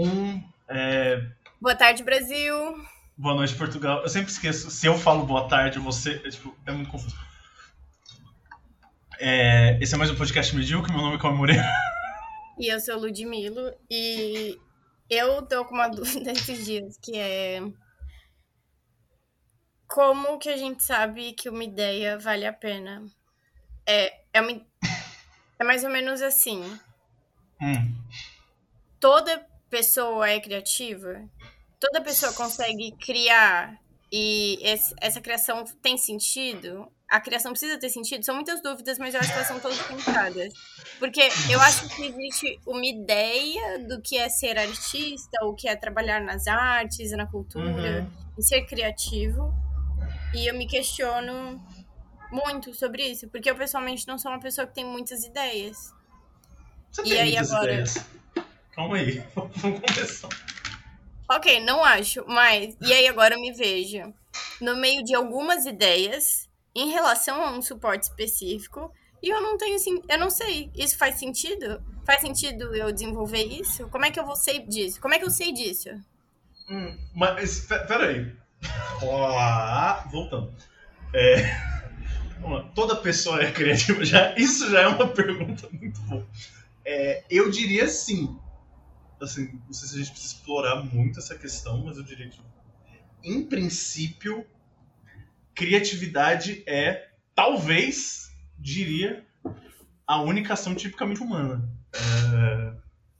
Um. 0.00 0.42
É... 0.66 1.22
Boa 1.60 1.74
tarde, 1.74 2.02
Brasil. 2.02 2.56
Boa 3.18 3.34
noite, 3.34 3.54
Portugal. 3.54 4.00
Eu 4.00 4.08
sempre 4.08 4.30
esqueço. 4.30 4.70
Se 4.70 4.86
eu 4.86 4.96
falo 4.96 5.26
boa 5.26 5.46
tarde, 5.46 5.78
você. 5.78 6.22
É, 6.24 6.30
tipo, 6.30 6.56
é 6.64 6.72
muito 6.72 6.90
confuso. 6.90 7.14
É... 9.18 9.78
Esse 9.78 9.94
é 9.94 9.98
mais 9.98 10.10
um 10.10 10.16
podcast 10.16 10.56
medíocre. 10.56 10.90
Meu 10.90 11.02
nome 11.02 11.16
é 11.16 11.18
Cauê 11.18 11.34
Moreira. 11.34 11.62
E 12.58 12.72
eu 12.72 12.80
sou 12.80 12.98
Ludmilo. 12.98 13.74
E 13.90 14.58
eu 15.10 15.42
tô 15.42 15.66
com 15.66 15.74
uma 15.74 15.88
dúvida 15.92 16.32
esses 16.32 16.64
dias, 16.64 16.96
que 16.96 17.18
é. 17.18 17.60
Como 19.86 20.38
que 20.38 20.48
a 20.48 20.56
gente 20.56 20.82
sabe 20.82 21.34
que 21.34 21.50
uma 21.50 21.64
ideia 21.64 22.18
vale 22.18 22.46
a 22.46 22.54
pena? 22.54 23.04
É, 23.84 24.18
é, 24.32 24.40
uma, 24.40 24.52
é 25.58 25.64
mais 25.64 25.84
ou 25.84 25.90
menos 25.90 26.22
assim. 26.22 26.62
Hum. 27.60 27.94
Toda 28.98 29.49
pessoa 29.70 30.28
é 30.28 30.40
criativa? 30.40 31.22
Toda 31.78 32.00
pessoa 32.02 32.32
consegue 32.32 32.92
criar 33.00 33.78
e 34.12 34.58
esse, 34.62 34.94
essa 35.00 35.20
criação 35.20 35.64
tem 35.80 35.96
sentido? 35.96 36.90
A 37.08 37.20
criação 37.20 37.52
precisa 37.52 37.78
ter 37.78 37.88
sentido? 37.88 38.24
São 38.24 38.34
muitas 38.36 38.62
dúvidas, 38.62 38.98
mas 38.98 39.14
eu 39.14 39.20
acho 39.20 39.30
que 39.30 39.34
elas 39.34 39.48
são 39.48 39.58
todas 39.58 39.80
pensadas. 39.82 40.52
Porque 40.98 41.22
eu 41.50 41.60
acho 41.60 41.88
que 41.88 42.06
existe 42.06 42.60
uma 42.66 42.84
ideia 42.86 43.78
do 43.80 44.00
que 44.00 44.16
é 44.16 44.28
ser 44.28 44.56
artista, 44.58 45.44
o 45.44 45.54
que 45.54 45.68
é 45.68 45.74
trabalhar 45.74 46.20
nas 46.20 46.46
artes, 46.46 47.10
na 47.12 47.26
cultura, 47.26 48.02
Uhum. 48.02 48.10
e 48.38 48.42
ser 48.42 48.64
criativo. 48.66 49.52
E 50.34 50.46
eu 50.48 50.54
me 50.54 50.66
questiono 50.68 51.60
muito 52.30 52.72
sobre 52.74 53.02
isso, 53.08 53.28
porque 53.28 53.50
eu 53.50 53.56
pessoalmente 53.56 54.06
não 54.06 54.16
sou 54.16 54.30
uma 54.30 54.38
pessoa 54.40 54.64
que 54.66 54.74
tem 54.74 54.84
muitas 54.84 55.24
ideias. 55.24 55.92
Você 56.92 57.02
E 57.08 57.18
aí, 57.18 57.36
agora? 57.36 57.72
ideias. 57.72 57.94
Calma 58.72 58.96
aí. 58.96 59.22
Vamos 59.34 59.80
começar. 59.80 60.28
Ok, 61.28 61.60
não 61.64 61.84
acho, 61.84 62.24
mas. 62.26 62.76
E 62.80 62.92
aí 62.92 63.06
agora 63.08 63.34
eu 63.34 63.40
me 63.40 63.52
vejo 63.52 64.12
no 64.60 64.76
meio 64.76 65.04
de 65.04 65.14
algumas 65.14 65.64
ideias 65.64 66.48
em 66.74 66.90
relação 66.90 67.42
a 67.42 67.52
um 67.52 67.62
suporte 67.62 68.04
específico 68.04 68.92
e 69.22 69.28
eu 69.28 69.40
não 69.40 69.56
tenho. 69.56 69.76
Eu 70.08 70.18
não 70.18 70.30
sei. 70.30 70.70
Isso 70.74 70.96
faz 70.98 71.18
sentido? 71.18 71.82
Faz 72.04 72.20
sentido 72.20 72.74
eu 72.74 72.90
desenvolver 72.92 73.44
isso? 73.44 73.88
Como 73.88 74.04
é 74.04 74.10
que 74.10 74.18
eu 74.18 74.26
vou 74.26 74.36
sei 74.36 74.66
disso? 74.66 75.00
Como 75.00 75.14
é 75.14 75.18
que 75.18 75.24
eu 75.24 75.30
sei 75.30 75.52
disso? 75.52 75.88
Hum, 76.68 76.96
mas, 77.14 77.60
pe- 77.66 77.86
peraí. 77.86 78.32
Ó, 79.02 80.08
voltando. 80.10 80.52
É. 81.14 81.70
Toda 82.74 82.96
pessoa 82.96 83.42
é 83.42 83.52
criativa? 83.52 84.04
Já, 84.04 84.34
isso 84.36 84.68
já 84.70 84.80
é 84.82 84.86
uma 84.88 85.06
pergunta 85.08 85.68
muito 85.72 86.00
boa. 86.02 86.26
É, 86.84 87.22
eu 87.30 87.50
diria 87.50 87.86
sim. 87.86 88.36
Assim, 89.20 89.60
não 89.66 89.72
sei 89.72 89.88
se 89.88 89.94
a 89.94 89.98
gente 89.98 90.12
precisa 90.12 90.34
explorar 90.34 90.82
muito 90.82 91.18
essa 91.18 91.36
questão, 91.36 91.84
mas 91.84 91.96
eu 91.96 92.02
diria 92.02 92.28
que, 92.28 92.40
em 93.22 93.44
princípio, 93.44 94.46
criatividade 95.54 96.62
é, 96.66 97.10
talvez, 97.34 98.30
diria, 98.58 99.26
a 100.06 100.22
única 100.22 100.54
ação 100.54 100.74
tipicamente 100.74 101.20
humana. 101.22 101.68
É, 101.94 102.74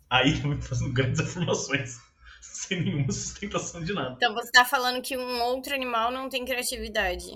aí 0.08 0.40
eu 0.42 0.60
fazendo 0.62 0.92
grandes 0.92 1.20
afirmações 1.20 2.00
sem 2.40 2.82
nenhuma 2.82 3.12
sustentação 3.12 3.82
de 3.82 3.92
nada. 3.92 4.14
Então 4.16 4.34
você 4.34 4.50
tá 4.50 4.64
falando 4.64 5.02
que 5.02 5.16
um 5.16 5.42
outro 5.42 5.74
animal 5.74 6.10
não 6.10 6.28
tem 6.28 6.44
criatividade. 6.44 7.26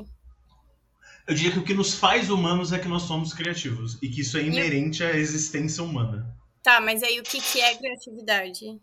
Eu 1.27 1.35
diria 1.35 1.53
que 1.53 1.59
o 1.59 1.65
que 1.65 1.75
nos 1.75 1.95
faz 1.95 2.29
humanos 2.29 2.73
é 2.73 2.79
que 2.79 2.89
nós 2.89 3.03
somos 3.03 3.33
criativos 3.33 3.98
e 4.03 4.09
que 4.09 4.20
isso 4.20 4.37
é 4.37 4.42
inerente 4.42 5.03
à 5.03 5.17
existência 5.17 5.83
humana. 5.83 6.37
Tá, 6.65 6.81
mas 6.81 7.03
aí 7.03 7.20
o 7.20 7.23
que, 7.23 7.43
que 7.43 7.61
é 7.61 7.77
criatividade? 7.77 8.81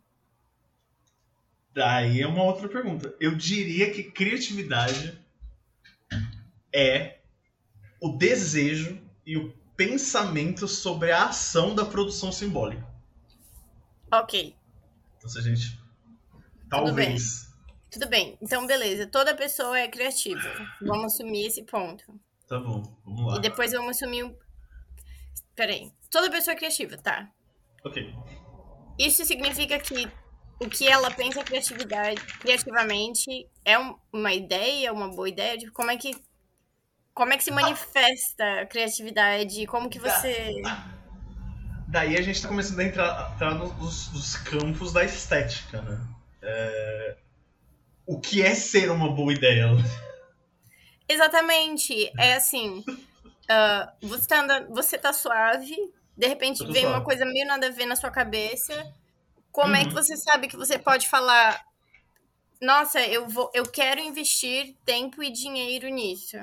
Daí 1.74 2.22
é 2.22 2.28
uma 2.28 2.44
outra 2.44 2.70
pergunta. 2.70 3.16
Eu 3.20 3.34
diria 3.34 3.92
que 3.92 4.04
criatividade 4.04 5.20
é 6.72 7.18
o 8.00 8.10
desejo 8.10 9.02
e 9.26 9.36
o 9.36 9.52
pensamento 9.76 10.68
sobre 10.68 11.12
a 11.12 11.26
ação 11.26 11.74
da 11.74 11.84
produção 11.84 12.32
simbólica. 12.32 12.88
Ok, 14.12 14.56
Então, 15.18 15.30
se 15.30 15.40
a 15.40 15.42
gente. 15.42 15.82
Talvez. 16.70 17.52
tudo 17.90 18.08
bem. 18.08 18.38
Então, 18.40 18.68
beleza. 18.68 19.08
Toda 19.08 19.36
pessoa 19.36 19.80
é 19.80 19.88
criativa. 19.88 20.40
Vamos 20.82 21.14
assumir 21.14 21.48
esse 21.48 21.64
ponto. 21.64 22.04
Tá 22.48 22.60
bom, 22.60 22.84
vamos 23.04 23.26
lá. 23.26 23.38
E 23.38 23.42
depois 23.42 23.72
vamos 23.72 23.98
assumir 23.98 24.24
um. 24.24 24.38
Peraí. 25.56 25.92
Toda 26.12 26.30
pessoa 26.30 26.54
é 26.54 26.58
criativa, 26.58 26.96
tá? 26.98 27.32
Ok. 27.84 28.14
Isso 28.98 29.26
significa 29.26 29.80
que 29.80 30.08
o 30.60 30.70
que 30.70 30.88
ela 30.88 31.10
pensa 31.10 31.44
criatividade, 31.44 32.22
criativamente 32.40 33.48
é 33.66 33.78
um- 33.80 33.98
uma 34.14 34.32
ideia, 34.34 34.94
uma 34.94 35.10
boa 35.10 35.28
ideia? 35.28 35.58
Tipo, 35.58 35.72
como 35.72 35.90
é 35.92 35.98
que. 35.98 36.16
Como 37.14 37.34
é 37.34 37.38
que 37.38 37.44
se 37.44 37.52
manifesta 37.52 38.62
a 38.62 38.66
criatividade? 38.66 39.66
Como 39.68 39.90
que 39.90 40.00
você. 40.00 40.62
Daí 41.88 42.16
a 42.18 42.22
gente 42.22 42.42
tá 42.42 42.48
começando 42.48 42.80
a 42.80 42.84
entrar, 42.86 43.32
entrar 43.34 43.54
nos, 43.56 44.12
nos- 44.14 44.36
campos 44.38 44.94
da 44.94 45.04
estética, 45.04 45.82
né? 45.82 46.00
É, 46.42 47.18
O 48.06 48.20
que 48.20 48.42
é 48.42 48.56
ser 48.56 48.90
uma 48.92 49.10
boa 49.14 49.34
ideia? 49.34 49.68
Exatamente. 51.08 52.12
É 52.18 52.36
assim. 52.36 52.84
ah, 53.50 53.94
você, 54.02 54.28
tá 54.28 54.42
andando, 54.42 54.70
você 54.74 54.98
tá 54.98 55.14
suave, 55.14 55.76
de 56.18 56.28
repente 56.28 56.66
vem 56.72 56.86
uma 56.86 57.02
coisa 57.02 57.26
meio 57.26 57.48
nada 57.48 57.68
a 57.68 57.72
ver 57.72 57.86
na 57.86 57.96
sua 57.96 58.12
cabeça. 58.12 58.74
Como 59.52 59.76
é 59.76 59.82
que 59.82 59.88
Uhum. 59.90 59.96
você 59.96 60.16
sabe 60.18 60.48
que 60.48 60.56
você 60.58 60.78
pode 60.80 61.10
falar? 61.10 61.62
Nossa, 62.62 63.02
eu 63.02 63.28
vou, 63.28 63.50
eu 63.54 63.66
quero 63.66 64.00
investir 64.00 64.76
tempo 64.86 65.24
e 65.24 65.32
dinheiro 65.32 65.90
nisso. 65.90 66.38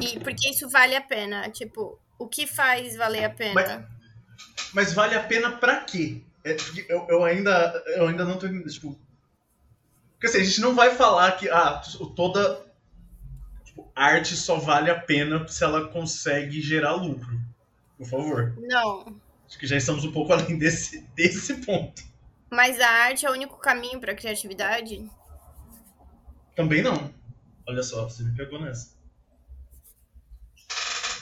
E 0.00 0.18
porque 0.20 0.50
isso 0.50 0.68
vale 0.68 0.96
a 0.96 1.00
pena. 1.00 1.48
Tipo, 1.50 1.98
o 2.18 2.26
que 2.26 2.46
faz 2.46 2.96
valer 2.96 3.24
a 3.24 3.30
pena? 3.30 3.88
Mas 4.72 4.92
vale 4.92 5.14
a 5.14 5.22
pena 5.22 5.52
pra 5.52 5.80
quê? 5.80 6.20
É, 6.44 6.56
eu, 6.88 7.06
eu 7.08 7.24
ainda, 7.24 7.82
eu 7.96 8.08
ainda 8.08 8.24
não 8.24 8.38
tô 8.38 8.48
tipo... 8.68 8.98
Porque 10.14 10.26
assim, 10.26 10.38
a 10.40 10.44
gente 10.44 10.60
não 10.60 10.74
vai 10.74 10.94
falar 10.94 11.32
que 11.32 11.48
ah, 11.48 11.80
toda 12.16 12.64
tipo, 13.64 13.90
arte 13.94 14.36
só 14.36 14.56
vale 14.56 14.90
a 14.90 14.98
pena 14.98 15.46
se 15.48 15.64
ela 15.64 15.88
consegue 15.88 16.60
gerar 16.60 16.92
lucro. 16.92 17.40
Por 18.02 18.08
favor. 18.08 18.54
Não. 18.58 19.20
Acho 19.46 19.58
que 19.58 19.66
já 19.66 19.76
estamos 19.76 20.04
um 20.04 20.12
pouco 20.12 20.32
além 20.34 20.58
desse, 20.58 21.02
desse 21.14 21.54
ponto. 21.64 22.02
Mas 22.50 22.80
a 22.80 22.88
arte 22.88 23.24
é 23.24 23.30
o 23.30 23.32
único 23.32 23.56
caminho 23.58 24.00
para 24.00 24.14
criatividade? 24.14 25.08
Também 26.54 26.82
não. 26.82 27.12
Olha 27.66 27.82
só, 27.82 28.04
você 28.04 28.22
me 28.22 28.36
pegou 28.36 28.60
nessa. 28.60 28.94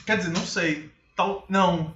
Quer 0.04 0.16
dizer, 0.18 0.30
não 0.30 0.44
sei. 0.44 0.90
Tal, 1.14 1.44
não. 1.48 1.94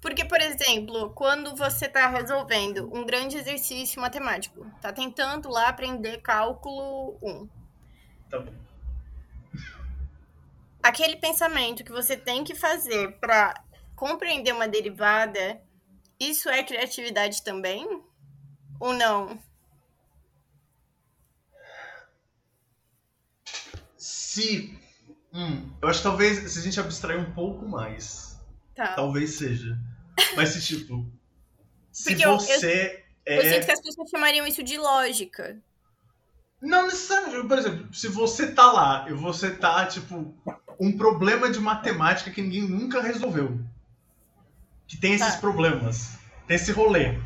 Porque, 0.00 0.24
por 0.24 0.40
exemplo, 0.40 1.10
quando 1.10 1.54
você 1.54 1.86
está 1.86 2.08
resolvendo 2.08 2.90
um 2.94 3.06
grande 3.06 3.36
exercício 3.36 4.00
matemático, 4.00 4.66
tá 4.80 4.92
tentando 4.92 5.48
lá 5.48 5.68
aprender 5.68 6.20
cálculo 6.20 7.16
1. 7.22 7.48
Tá 8.28 8.38
bom. 8.40 8.52
Aquele 10.84 11.16
pensamento 11.16 11.82
que 11.82 11.90
você 11.90 12.14
tem 12.14 12.44
que 12.44 12.54
fazer 12.54 13.18
para 13.18 13.54
compreender 13.96 14.52
uma 14.52 14.68
derivada, 14.68 15.62
isso 16.20 16.48
é 16.50 16.62
criatividade 16.62 17.42
também? 17.42 18.02
Ou 18.78 18.92
não? 18.92 19.38
Se. 23.96 24.78
Hum, 25.32 25.70
eu 25.82 25.88
acho 25.88 25.98
que 26.00 26.04
talvez 26.04 26.52
se 26.52 26.58
a 26.58 26.62
gente 26.62 26.78
abstrair 26.80 27.18
um 27.20 27.32
pouco 27.32 27.66
mais. 27.66 28.38
Tá. 28.74 28.94
Talvez 28.94 29.36
seja. 29.36 29.78
Mas 30.36 30.50
se 30.50 30.62
tipo. 30.64 31.10
Se 31.90 32.10
Porque 32.10 32.24
eu- 32.26 32.32
eu- 32.32 32.38
você 32.40 33.04
Eu 33.26 33.40
é. 33.40 33.54
sinto 33.54 33.64
que 33.66 33.72
as 33.72 33.80
pessoas 33.80 34.10
chamariam 34.10 34.46
isso 34.46 34.62
de 34.62 34.76
lógica. 34.76 35.58
Não 36.60 36.84
necessariamente. 36.86 37.48
Por 37.48 37.58
exemplo, 37.58 37.94
se 37.94 38.08
você 38.08 38.52
tá 38.52 38.70
lá 38.70 39.06
e 39.08 39.12
você 39.14 39.54
tá, 39.56 39.86
tipo, 39.86 40.34
um 40.78 40.96
problema 40.96 41.50
de 41.50 41.58
matemática 41.58 42.30
que 42.30 42.42
ninguém 42.42 42.62
nunca 42.62 43.00
resolveu. 43.02 43.58
Que 44.86 44.96
tem 44.96 45.14
esses 45.14 45.34
Tá. 45.34 45.40
problemas. 45.40 46.18
Tem 46.46 46.56
esse 46.56 46.72
rolê. 46.72 47.18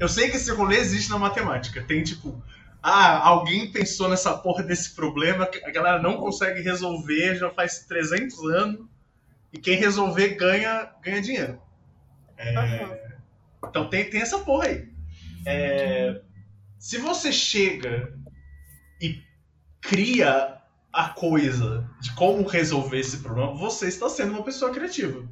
Eu 0.00 0.08
sei 0.08 0.30
que 0.30 0.36
esse 0.36 0.50
rolê 0.52 0.78
existe 0.78 1.10
na 1.10 1.18
matemática. 1.18 1.82
Tem, 1.82 2.02
tipo, 2.02 2.42
ah, 2.82 3.18
alguém 3.18 3.70
pensou 3.70 4.08
nessa 4.08 4.36
porra 4.36 4.62
desse 4.64 4.94
problema, 4.94 5.46
que 5.46 5.64
a 5.64 5.70
galera 5.70 6.02
não 6.02 6.16
consegue 6.16 6.60
resolver 6.60 7.36
já 7.36 7.50
faz 7.50 7.80
300 7.86 8.38
anos. 8.50 8.86
E 9.52 9.58
quem 9.58 9.76
resolver 9.76 10.30
ganha, 10.30 10.90
ganha 11.02 11.20
dinheiro. 11.20 11.60
É. 12.38 13.12
Então 13.68 13.88
tem, 13.88 14.08
tem 14.10 14.20
essa 14.22 14.38
porra 14.38 14.66
aí. 14.66 14.88
É, 15.46 16.20
se 16.78 16.98
você 16.98 17.30
chega 17.32 18.12
e 19.00 19.22
cria 19.80 20.56
a 20.92 21.08
coisa 21.08 21.88
de 22.00 22.14
como 22.14 22.46
resolver 22.46 22.98
esse 22.98 23.18
problema, 23.18 23.54
você 23.54 23.88
está 23.88 24.08
sendo 24.08 24.32
uma 24.32 24.44
pessoa 24.44 24.72
criativa. 24.72 25.26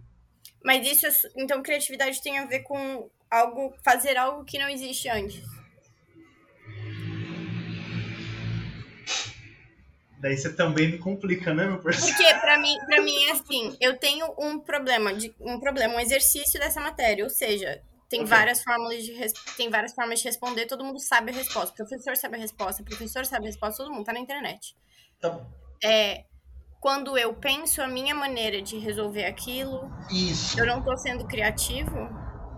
Mas 0.65 0.87
isso, 0.87 1.29
então, 1.37 1.63
criatividade 1.63 2.23
tem 2.23 2.39
a 2.39 2.47
ver 2.47 2.61
com 2.61 3.11
algo, 3.31 3.75
fazer 3.85 4.17
algo 4.17 4.45
que 4.45 4.59
não 4.59 4.69
existe 4.69 5.09
antes. 5.09 5.45
Daí 10.19 10.37
você 10.37 10.53
também 10.53 10.91
me 10.93 10.99
complica, 10.99 11.55
né, 11.55 11.67
meu 11.67 11.79
parceiro? 11.79 12.15
Porque 12.15 12.35
pra 12.41 12.59
mim, 12.59 12.77
pra 12.87 13.01
mim 13.01 13.25
é 13.25 13.33
assim, 13.33 13.77
eu 13.81 13.99
tenho 13.99 14.35
um 14.39 14.59
problema, 14.59 15.15
de, 15.15 15.35
um 15.41 15.59
problema, 15.59 15.95
um 15.95 16.01
exercício 16.01 16.61
dessa 16.61 16.79
matéria, 16.79 17.25
ou 17.25 17.31
seja, 17.31 17.83
tem 18.11 18.21
Ok. 18.21 18.29
várias 18.29 18.63
formas 18.63 19.03
de 19.03 19.17
tem 19.57 19.71
várias 19.71 19.95
formas 19.95 20.19
de 20.19 20.27
responder, 20.27 20.67
todo 20.67 20.85
mundo 20.85 20.99
sabe 21.01 21.31
a 21.31 21.35
resposta. 21.35 21.73
O 21.73 21.77
professor 21.87 22.17
sabe 22.17 22.37
a 22.37 22.41
resposta, 22.41 22.83
o 22.83 22.85
professor 22.85 23.25
sabe 23.25 23.47
a 23.47 23.49
resposta, 23.49 23.83
todo 23.83 23.95
mundo 23.95 24.05
tá 24.05 24.13
na 24.13 24.21
internet. 24.21 24.77
Tá. 25.21 25.41
É 25.85 26.25
quando 26.81 27.19
eu 27.19 27.35
penso 27.35 27.83
a 27.83 27.87
minha 27.87 28.15
maneira 28.15 28.63
de 28.63 28.79
resolver 28.79 29.27
aquilo, 29.27 29.93
Isso. 30.11 30.59
eu 30.59 30.67
não 30.67 30.83
tô 30.83 30.97
sendo 30.97 31.27
criativo. 31.27 31.95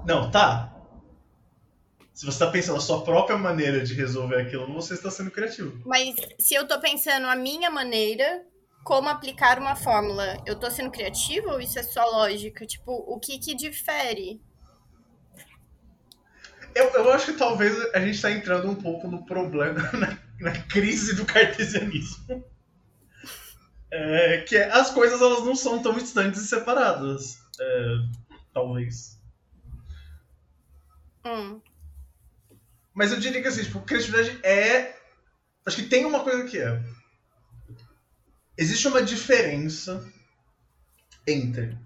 Não, 0.06 0.30
tá. 0.30 0.72
Se 2.14 2.24
você 2.24 2.38
tá 2.38 2.50
pensando 2.50 2.76
a 2.76 2.80
sua 2.80 3.02
própria 3.02 3.36
maneira 3.36 3.82
de 3.82 3.94
resolver 3.94 4.40
aquilo, 4.40 4.72
você 4.72 4.94
está 4.94 5.10
sendo 5.10 5.30
criativo. 5.30 5.82
Mas 5.84 6.14
se 6.38 6.54
eu 6.54 6.68
tô 6.68 6.78
pensando 6.78 7.26
a 7.26 7.34
minha 7.34 7.68
maneira, 7.68 8.44
como 8.84 9.08
aplicar 9.08 9.58
uma 9.58 9.74
fórmula, 9.74 10.36
eu 10.46 10.54
tô 10.54 10.70
sendo 10.70 10.90
criativo 10.90 11.50
ou 11.50 11.60
isso 11.60 11.78
é 11.78 11.82
só 11.82 12.04
lógica? 12.04 12.64
Tipo, 12.64 12.92
o 12.92 13.18
que 13.18 13.38
que 13.38 13.56
difere? 13.56 14.40
Eu, 16.74 16.90
eu 16.90 17.12
acho 17.12 17.32
que 17.32 17.38
talvez 17.38 17.76
a 17.92 17.98
gente 18.00 18.22
tá 18.22 18.30
entrando 18.30 18.70
um 18.70 18.74
pouco 18.74 19.08
no 19.08 19.24
problema, 19.26 19.90
na, 19.92 20.18
na 20.40 20.62
crise 20.62 21.16
do 21.16 21.24
cartesianismo. 21.24 22.51
É, 23.92 24.38
que 24.42 24.56
é, 24.56 24.72
as 24.72 24.90
coisas 24.90 25.20
elas 25.20 25.44
não 25.44 25.54
são 25.54 25.82
tão 25.82 25.94
distantes 25.94 26.40
e 26.42 26.48
separadas. 26.48 27.38
É, 27.60 27.96
talvez. 28.54 29.20
Hum, 31.24 31.60
Mas 32.94 33.12
eu 33.12 33.20
diria 33.20 33.42
que 33.42 33.48
assim, 33.48 33.64
tipo, 33.64 33.80
criatividade 33.82 34.38
é. 34.44 34.96
Acho 35.66 35.76
que 35.76 35.88
tem 35.88 36.04
uma 36.06 36.24
coisa 36.24 36.44
que 36.44 36.58
é. 36.58 36.82
Existe 38.56 38.88
uma 38.88 39.02
diferença 39.02 40.06
entre, 41.26 41.78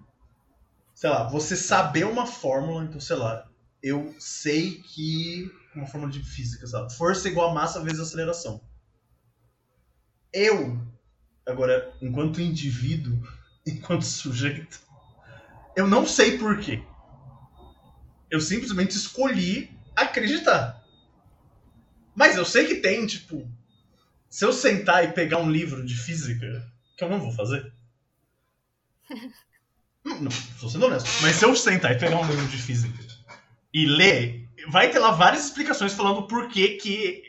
sei 0.95 1.09
lá, 1.09 1.27
você 1.29 1.55
saber 1.55 2.05
uma 2.05 2.25
fórmula, 2.27 2.83
então, 2.83 2.99
sei 2.99 3.15
lá, 3.17 3.49
eu 3.83 4.15
sei 4.19 4.81
que. 4.81 5.51
Uma 5.75 5.87
fórmula 5.87 6.11
de 6.11 6.23
física, 6.23 6.65
sabe? 6.67 6.93
Força 6.95 7.27
igual 7.29 7.51
a 7.51 7.53
massa 7.53 7.83
vezes 7.83 7.99
aceleração. 7.99 8.61
Eu, 10.33 10.79
agora, 11.47 11.93
enquanto 12.01 12.41
indivíduo, 12.41 13.17
enquanto 13.65 14.03
sujeito, 14.03 14.79
eu 15.75 15.87
não 15.87 16.05
sei 16.05 16.37
porquê. 16.37 16.83
Eu 18.29 18.41
simplesmente 18.41 18.91
escolhi 18.91 19.71
acreditar. 19.95 20.83
Mas 22.13 22.35
eu 22.35 22.45
sei 22.45 22.65
que 22.65 22.75
tem, 22.75 23.05
tipo. 23.05 23.49
Se 24.29 24.43
eu 24.43 24.51
sentar 24.51 25.05
e 25.05 25.13
pegar 25.13 25.37
um 25.37 25.49
livro 25.49 25.85
de 25.85 25.95
física, 25.95 26.69
que 26.97 27.03
eu 27.03 27.09
não 27.09 27.19
vou 27.19 27.31
fazer. 27.31 27.71
Não, 30.03 30.21
não, 30.21 30.31
tô 30.57 30.69
sendo 30.69 30.85
honesto. 30.85 31.09
Mas 31.21 31.35
se 31.35 31.43
eu 31.43 31.53
sentar 31.53 31.91
e 31.91 31.99
pegar 31.99 32.17
um 32.17 32.25
livro 32.25 32.47
de 32.47 32.55
física 32.55 32.97
e 33.73 33.85
ler, 33.85 34.47
vai 34.69 34.89
ter 34.89 34.99
lá 34.99 35.11
várias 35.11 35.47
explicações 35.47 35.91
falando 35.91 36.27
por 36.27 36.47
que, 36.47 36.77
que 36.77 37.23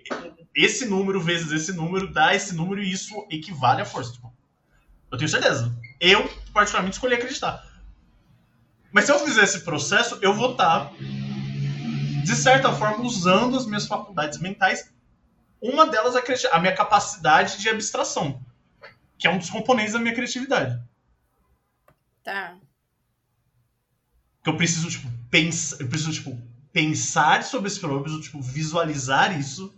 esse 0.54 0.86
número 0.86 1.20
vezes 1.20 1.52
esse 1.52 1.72
número 1.72 2.12
dá 2.12 2.34
esse 2.34 2.54
número 2.54 2.82
e 2.82 2.90
isso 2.90 3.26
equivale 3.30 3.82
à 3.82 3.84
força. 3.84 4.12
Tipo, 4.12 4.32
eu 5.10 5.18
tenho 5.18 5.28
certeza. 5.28 5.74
Eu, 6.00 6.28
particularmente, 6.52 6.96
escolhi 6.96 7.14
acreditar. 7.14 7.64
Mas 8.92 9.04
se 9.04 9.12
eu 9.12 9.18
fizer 9.18 9.44
esse 9.44 9.60
processo, 9.60 10.18
eu 10.22 10.32
vou 10.34 10.52
estar, 10.52 10.92
de 12.24 12.34
certa 12.34 12.72
forma, 12.72 13.04
usando 13.04 13.56
as 13.56 13.66
minhas 13.66 13.86
faculdades 13.86 14.38
mentais. 14.38 14.92
Uma 15.60 15.86
delas 15.86 16.14
é 16.14 16.22
a 16.52 16.60
minha 16.60 16.74
capacidade 16.74 17.58
de 17.58 17.68
abstração, 17.68 18.40
que 19.18 19.26
é 19.26 19.30
um 19.30 19.38
dos 19.38 19.50
componentes 19.50 19.92
da 19.92 19.98
minha 19.98 20.14
criatividade. 20.14 20.80
tá. 22.22 22.56
que 24.42 24.50
eu 24.50 24.56
preciso, 24.56 24.88
tipo, 24.88 25.08
pensar, 25.30 25.80
eu 25.80 25.88
preciso, 25.88 26.12
tipo, 26.12 26.40
pensar 26.72 27.42
sobre 27.42 27.66
esse 27.66 27.80
problema, 27.80 28.00
eu 28.00 28.04
preciso, 28.04 28.22
tipo, 28.22 28.40
visualizar 28.40 29.38
isso, 29.38 29.74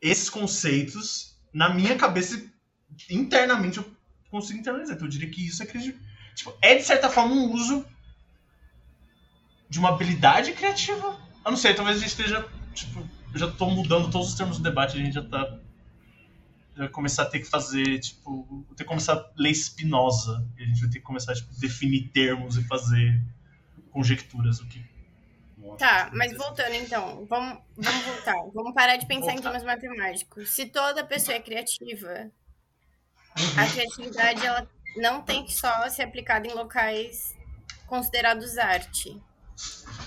esses 0.00 0.30
conceitos, 0.30 1.36
na 1.52 1.72
minha 1.72 1.96
cabeça, 1.96 2.40
internamente, 3.10 3.78
eu 3.78 3.96
consigo 4.30 4.58
internalizar. 4.58 4.96
Então, 4.96 5.06
eu 5.06 5.10
diria 5.10 5.30
que 5.30 5.46
isso 5.46 5.62
é 5.62 5.66
criativo. 5.66 5.98
Tipo, 6.34 6.54
é, 6.62 6.76
de 6.76 6.82
certa 6.84 7.08
forma, 7.08 7.34
um 7.34 7.52
uso 7.52 7.84
de 9.68 9.78
uma 9.78 9.90
habilidade 9.90 10.52
criativa. 10.52 11.18
Eu 11.44 11.50
não 11.50 11.56
sei, 11.56 11.74
talvez 11.74 11.96
a 11.96 12.00
gente 12.00 12.10
esteja, 12.10 12.48
tipo, 12.74 13.08
já 13.34 13.50
tô 13.50 13.68
mudando 13.70 14.10
todos 14.10 14.28
os 14.28 14.34
termos 14.34 14.58
do 14.58 14.62
debate, 14.62 14.96
a 14.96 15.00
gente 15.00 15.14
já 15.14 15.22
tá... 15.22 15.58
Já 16.76 16.84
vai 16.84 16.88
começar 16.88 17.24
a 17.24 17.26
ter 17.26 17.40
que 17.40 17.46
fazer, 17.46 17.98
tipo, 17.98 18.46
vou 18.48 18.74
ter 18.76 18.84
que 18.84 18.88
começar 18.88 19.14
a 19.14 19.30
ler 19.36 19.52
Spinoza. 19.52 20.46
E 20.56 20.62
a 20.62 20.66
gente 20.66 20.80
vai 20.80 20.88
ter 20.88 20.98
que 21.00 21.04
começar 21.04 21.32
a 21.32 21.34
tipo, 21.34 21.52
definir 21.58 22.08
termos 22.10 22.56
e 22.56 22.62
fazer 22.64 23.20
conjecturas. 23.90 24.60
O 24.60 24.66
que... 24.66 24.84
Tá, 25.76 26.10
mas 26.14 26.36
voltando 26.36 26.74
então, 26.74 27.26
vamos, 27.26 27.58
vamos 27.76 28.04
voltar. 28.04 28.36
Vamos 28.54 28.74
parar 28.74 28.96
de 28.96 29.06
pensar 29.06 29.32
em 29.32 29.34
Voltar. 29.34 29.50
termos 29.50 29.64
matemáticos. 29.64 30.50
Se 30.50 30.66
toda 30.66 31.04
pessoa 31.04 31.36
é 31.36 31.40
criativa, 31.40 32.30
a 33.56 33.66
criatividade 33.66 34.46
ela 34.46 34.68
não 34.96 35.22
tem 35.22 35.44
que 35.44 35.52
só 35.52 35.88
ser 35.88 36.02
aplicada 36.02 36.46
em 36.46 36.54
locais 36.54 37.36
considerados 37.86 38.58
arte. 38.58 39.20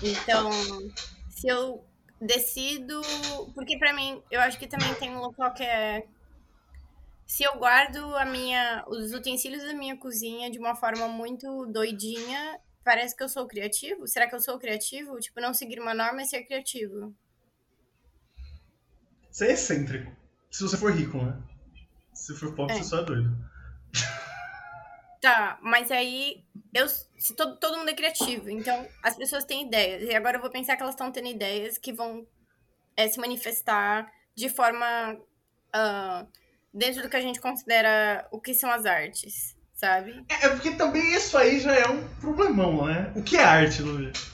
Então, 0.02 0.50
se 1.30 1.48
eu 1.48 1.84
decido, 2.20 3.00
porque 3.54 3.78
pra 3.78 3.92
mim, 3.92 4.22
eu 4.30 4.40
acho 4.40 4.58
que 4.58 4.66
também 4.66 4.94
tem 4.94 5.10
um 5.10 5.20
local 5.20 5.52
que 5.52 5.62
é 5.62 6.06
se 7.26 7.42
eu 7.44 7.56
guardo 7.56 7.98
a 8.16 8.24
minha 8.24 8.84
os 8.88 9.12
utensílios 9.12 9.64
da 9.64 9.72
minha 9.72 9.96
cozinha 9.96 10.50
de 10.50 10.58
uma 10.58 10.74
forma 10.74 11.08
muito 11.08 11.66
doidinha, 11.66 12.60
parece 12.84 13.16
que 13.16 13.22
eu 13.22 13.28
sou 13.28 13.46
criativo? 13.46 14.06
Será 14.06 14.28
que 14.28 14.34
eu 14.34 14.40
sou 14.40 14.58
criativo? 14.58 15.18
Tipo, 15.18 15.40
não 15.40 15.54
seguir 15.54 15.80
uma 15.80 15.94
norma 15.94 16.22
é 16.22 16.24
ser 16.24 16.44
criativo. 16.44 17.14
Você 19.30 19.46
é 19.46 19.52
excêntrico. 19.52 20.14
Se 20.50 20.62
você 20.62 20.76
for 20.76 20.92
rico, 20.92 21.16
né? 21.18 21.42
Se 22.12 22.34
for 22.34 22.54
pobre, 22.54 22.74
É. 22.76 22.78
você 22.78 22.84
só 22.84 23.00
é 23.00 23.04
doido. 23.04 23.30
Tá, 25.20 25.58
mas 25.62 25.90
aí 25.92 26.44
eu 26.74 26.88
se 26.88 27.34
todo, 27.36 27.56
todo 27.58 27.78
mundo 27.78 27.90
é 27.90 27.94
criativo, 27.94 28.50
então 28.50 28.88
as 29.02 29.16
pessoas 29.16 29.44
têm 29.44 29.66
ideias. 29.66 30.02
E 30.02 30.14
agora 30.14 30.36
eu 30.36 30.40
vou 30.40 30.50
pensar 30.50 30.76
que 30.76 30.82
elas 30.82 30.94
estão 30.94 31.12
tendo 31.12 31.28
ideias 31.28 31.78
que 31.78 31.92
vão 31.92 32.26
é, 32.96 33.06
se 33.06 33.20
manifestar 33.20 34.12
de 34.34 34.48
forma 34.48 35.16
ah, 35.72 36.26
dentro 36.74 37.02
do 37.02 37.08
que 37.08 37.16
a 37.16 37.20
gente 37.20 37.40
considera 37.40 38.26
o 38.32 38.40
que 38.40 38.52
são 38.52 38.68
as 38.70 38.84
artes, 38.84 39.56
sabe? 39.82 40.24
É, 40.28 40.46
é 40.46 40.48
porque 40.50 40.70
também 40.72 41.14
isso 41.14 41.36
aí 41.36 41.58
já 41.58 41.74
é 41.74 41.88
um 41.88 42.06
problemão, 42.20 42.86
né? 42.86 43.10
O 43.16 43.22
que 43.22 43.36
é 43.36 43.42
arte, 43.42 43.82
Luiz? 43.82 44.30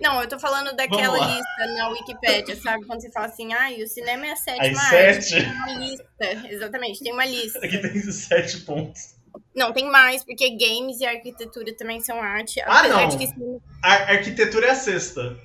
Não, 0.00 0.20
eu 0.20 0.28
tô 0.28 0.38
falando 0.38 0.74
daquela 0.76 1.18
lista 1.18 1.66
na 1.76 1.88
Wikipédia, 1.90 2.54
sabe? 2.56 2.84
Quando 2.86 3.00
você 3.00 3.10
fala 3.10 3.26
assim, 3.26 3.52
ah, 3.52 3.68
o 3.82 3.86
cinema 3.86 4.26
é 4.26 4.32
a 4.32 4.36
sétima 4.36 4.80
arte. 4.80 5.22
sete. 5.24 5.30
Tem 5.44 5.52
uma 5.52 5.72
lista, 5.74 6.48
exatamente, 6.50 7.00
tem 7.02 7.12
uma 7.12 7.24
lista. 7.24 7.58
Aqui 7.64 7.78
tem 7.78 8.00
sete 8.02 8.58
pontos. 8.60 9.16
Não, 9.54 9.72
tem 9.72 9.90
mais, 9.90 10.24
porque 10.24 10.50
games 10.56 11.00
e 11.00 11.06
arquitetura 11.06 11.76
também 11.76 12.00
são 12.00 12.20
arte. 12.20 12.60
Ah, 12.64 12.86
não. 12.88 13.08
de 13.08 13.18
que 13.18 13.26
cinema- 13.26 13.60
A 13.82 13.92
arquitetura 14.12 14.66
é 14.66 14.70
a 14.70 14.74
sexta. 14.74 15.36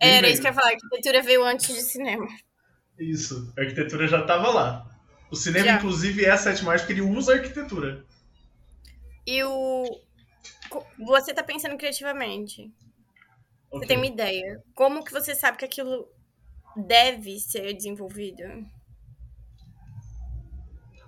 Era 0.00 0.28
isso 0.28 0.40
que 0.40 0.46
eu 0.48 0.50
ia 0.50 0.54
falar, 0.54 0.70
arquitetura 0.72 1.22
veio 1.22 1.44
antes 1.44 1.74
de 1.74 1.80
cinema. 1.82 2.26
Isso. 2.98 3.52
A 3.56 3.62
arquitetura 3.62 4.06
já 4.06 4.22
tava 4.22 4.50
lá. 4.50 4.86
O 5.30 5.36
cinema, 5.36 5.64
Já. 5.64 5.74
inclusive, 5.76 6.24
é 6.24 6.30
a 6.30 6.36
sétima 6.36 6.72
arte 6.72 6.82
porque 6.82 6.92
ele 6.92 7.00
usa 7.00 7.32
a 7.32 7.36
arquitetura. 7.36 8.04
E 9.26 9.42
o. 9.44 10.00
Você 10.98 11.32
tá 11.34 11.42
pensando 11.42 11.76
criativamente. 11.76 12.72
Você 13.70 13.84
Ok. 13.84 13.88
tem 13.88 13.96
uma 13.96 14.06
ideia. 14.06 14.62
Como 14.74 15.04
que 15.04 15.12
você 15.12 15.34
sabe 15.34 15.58
que 15.58 15.64
aquilo 15.64 16.08
deve 16.76 17.38
ser 17.38 17.74
desenvolvido? 17.74 18.42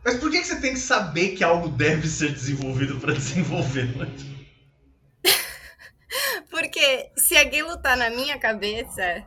Mas 0.04 0.18
por 0.20 0.30
que, 0.30 0.42
você 0.42 0.60
tem 0.60 0.74
que 0.74 0.78
saber 0.80 1.36
que 1.36 1.42
algo 1.44 1.68
deve 1.68 2.06
ser 2.08 2.32
desenvolvido 2.32 2.98
pra 3.00 3.12
desenvolver? 3.14 3.86
né? 3.96 4.06
Porque 6.50 7.10
se 7.16 7.36
aquilo 7.36 7.76
tá 7.80 7.96
na 7.96 8.10
minha 8.10 8.38
cabeça, 8.38 9.24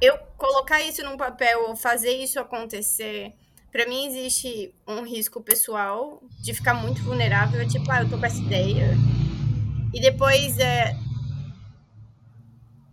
eu 0.00 0.18
colocar 0.36 0.80
isso 0.82 1.02
num 1.04 1.16
papel 1.16 1.68
ou 1.68 1.76
fazer 1.76 2.12
isso 2.16 2.38
acontecer, 2.40 3.32
pra 3.72 3.86
mim 3.86 4.06
existe 4.06 4.72
um 4.86 5.02
risco 5.02 5.42
pessoal 5.42 6.22
de 6.42 6.54
ficar 6.54 6.74
muito 6.74 7.02
vulnerável, 7.02 7.60
é 7.60 7.66
tipo, 7.66 7.90
ah, 7.90 8.02
eu 8.02 8.08
tô 8.08 8.18
com 8.18 8.26
essa 8.26 8.40
ideia. 8.40 8.90
E 9.92 10.00
depois 10.00 10.58
é 10.58 10.94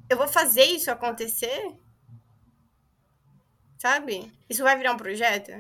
eu 0.10 0.18
vou 0.18 0.28
fazer 0.28 0.64
isso 0.64 0.90
acontecer? 0.90 1.72
Sabe? 3.78 4.32
Isso 4.50 4.64
vai 4.64 4.76
virar 4.76 4.94
um 4.94 4.98
projeto? 4.98 5.52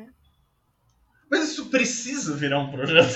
Mas 1.29 1.51
isso 1.51 1.69
precisa 1.69 2.35
virar 2.35 2.59
um 2.59 2.71
projeto. 2.71 3.15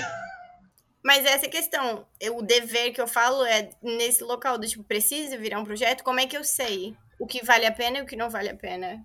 Mas 1.02 1.26
essa 1.26 1.44
é 1.44 1.48
a 1.48 1.52
questão. 1.52 2.06
O 2.32 2.40
dever 2.40 2.92
que 2.92 3.00
eu 3.00 3.08
falo 3.08 3.44
é 3.44 3.68
nesse 3.82 4.22
local 4.22 4.56
do 4.56 4.66
tipo, 4.66 4.84
precisa 4.84 5.36
virar 5.36 5.58
um 5.58 5.64
projeto? 5.64 6.04
Como 6.04 6.20
é 6.20 6.26
que 6.26 6.36
eu 6.36 6.44
sei 6.44 6.96
o 7.18 7.26
que 7.26 7.44
vale 7.44 7.66
a 7.66 7.72
pena 7.72 7.98
e 7.98 8.02
o 8.02 8.06
que 8.06 8.16
não 8.16 8.30
vale 8.30 8.48
a 8.48 8.56
pena? 8.56 9.04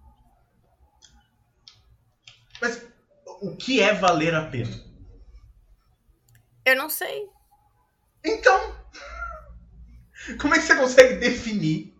Mas 2.61 2.81
o 3.41 3.55
que 3.55 3.81
é 3.81 3.93
valer 3.93 4.35
a 4.35 4.45
pena? 4.45 4.89
Eu 6.65 6.75
não 6.75 6.89
sei. 6.89 7.27
Então, 8.23 8.75
como 10.39 10.53
é 10.53 10.59
que 10.59 10.65
você 10.65 10.75
consegue 10.75 11.15
definir 11.15 11.93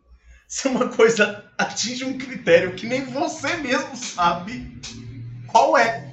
se 0.48 0.68
uma 0.68 0.90
coisa 0.90 1.52
atinge 1.58 2.04
um 2.04 2.18
critério 2.18 2.76
que 2.76 2.86
nem 2.86 3.06
você 3.06 3.56
mesmo 3.58 3.96
sabe 3.96 4.80
qual 5.48 5.78
é? 5.78 6.10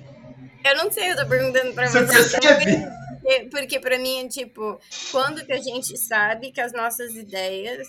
Eu 0.64 0.76
não 0.76 0.90
sei, 0.90 1.12
eu 1.12 1.16
tô 1.16 1.26
perguntando 1.26 1.72
pra 1.74 1.88
você. 1.88 2.06
Você 2.06 2.40
percebe? 2.40 2.86
Porque, 3.22 3.48
porque 3.50 3.80
pra 3.80 3.98
mim 3.98 4.24
é 4.24 4.28
tipo, 4.28 4.80
quando 5.10 5.44
que 5.44 5.52
a 5.52 5.60
gente 5.60 5.96
sabe 5.98 6.52
que 6.52 6.60
as 6.60 6.72
nossas 6.72 7.14
ideias 7.14 7.88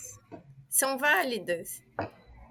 são 0.70 0.98
válidas? 0.98 1.82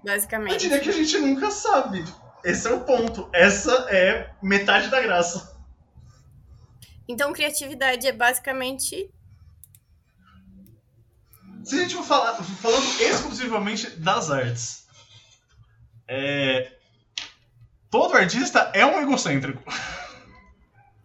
Basicamente. 0.03 0.53
Eu 0.53 0.59
diria 0.59 0.79
que 0.79 0.89
a 0.89 0.93
gente 0.93 1.17
nunca 1.17 1.51
sabe. 1.51 2.03
Esse 2.43 2.67
é 2.67 2.71
o 2.71 2.83
ponto. 2.83 3.29
Essa 3.33 3.87
é 3.89 4.31
metade 4.41 4.89
da 4.89 5.01
graça. 5.01 5.57
Então, 7.07 7.33
criatividade 7.33 8.05
é 8.05 8.11
basicamente. 8.11 9.09
Se 11.63 11.75
a 11.75 11.81
gente 11.81 11.95
for 11.95 12.03
falar, 12.03 12.35
falando 12.35 13.01
exclusivamente 13.01 13.89
das 13.91 14.31
artes, 14.31 14.87
é... 16.07 16.71
todo 17.89 18.15
artista 18.15 18.71
é 18.73 18.85
um 18.85 19.01
egocêntrico. 19.01 19.61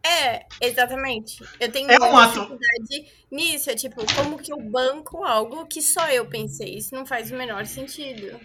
É, 0.04 0.46
exatamente. 0.60 1.42
Eu 1.58 1.70
tenho 1.70 1.90
é 1.90 1.96
um 1.96 2.26
dificuldade 2.26 3.12
nisso. 3.30 3.70
É 3.70 3.74
tipo, 3.74 4.04
como 4.14 4.38
que 4.38 4.52
eu 4.52 4.60
banco 4.60 5.24
algo 5.24 5.66
que 5.66 5.80
só 5.80 6.08
eu 6.08 6.26
pensei? 6.26 6.76
Isso 6.76 6.94
não 6.94 7.06
faz 7.06 7.30
o 7.30 7.36
menor 7.36 7.66
sentido. 7.66 8.40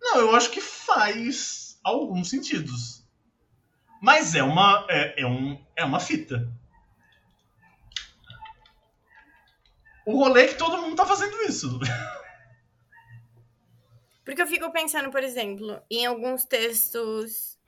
Não, 0.00 0.20
eu 0.20 0.36
acho 0.36 0.50
que 0.50 0.60
faz 0.60 1.63
alguns 1.84 2.30
sentidos. 2.30 3.04
Mas 4.00 4.34
é 4.34 4.42
uma, 4.42 4.86
é, 4.88 5.22
é, 5.22 5.26
um, 5.26 5.62
é 5.76 5.84
uma 5.84 6.00
fita. 6.00 6.50
O 10.06 10.18
rolê 10.18 10.42
é 10.42 10.48
que 10.48 10.54
todo 10.54 10.82
mundo 10.82 10.96
tá 10.96 11.06
fazendo 11.06 11.36
isso. 11.42 11.78
Porque 14.24 14.40
eu 14.40 14.46
fico 14.46 14.70
pensando, 14.72 15.10
por 15.10 15.22
exemplo, 15.22 15.80
em 15.90 16.06
alguns 16.06 16.44
textos. 16.44 17.58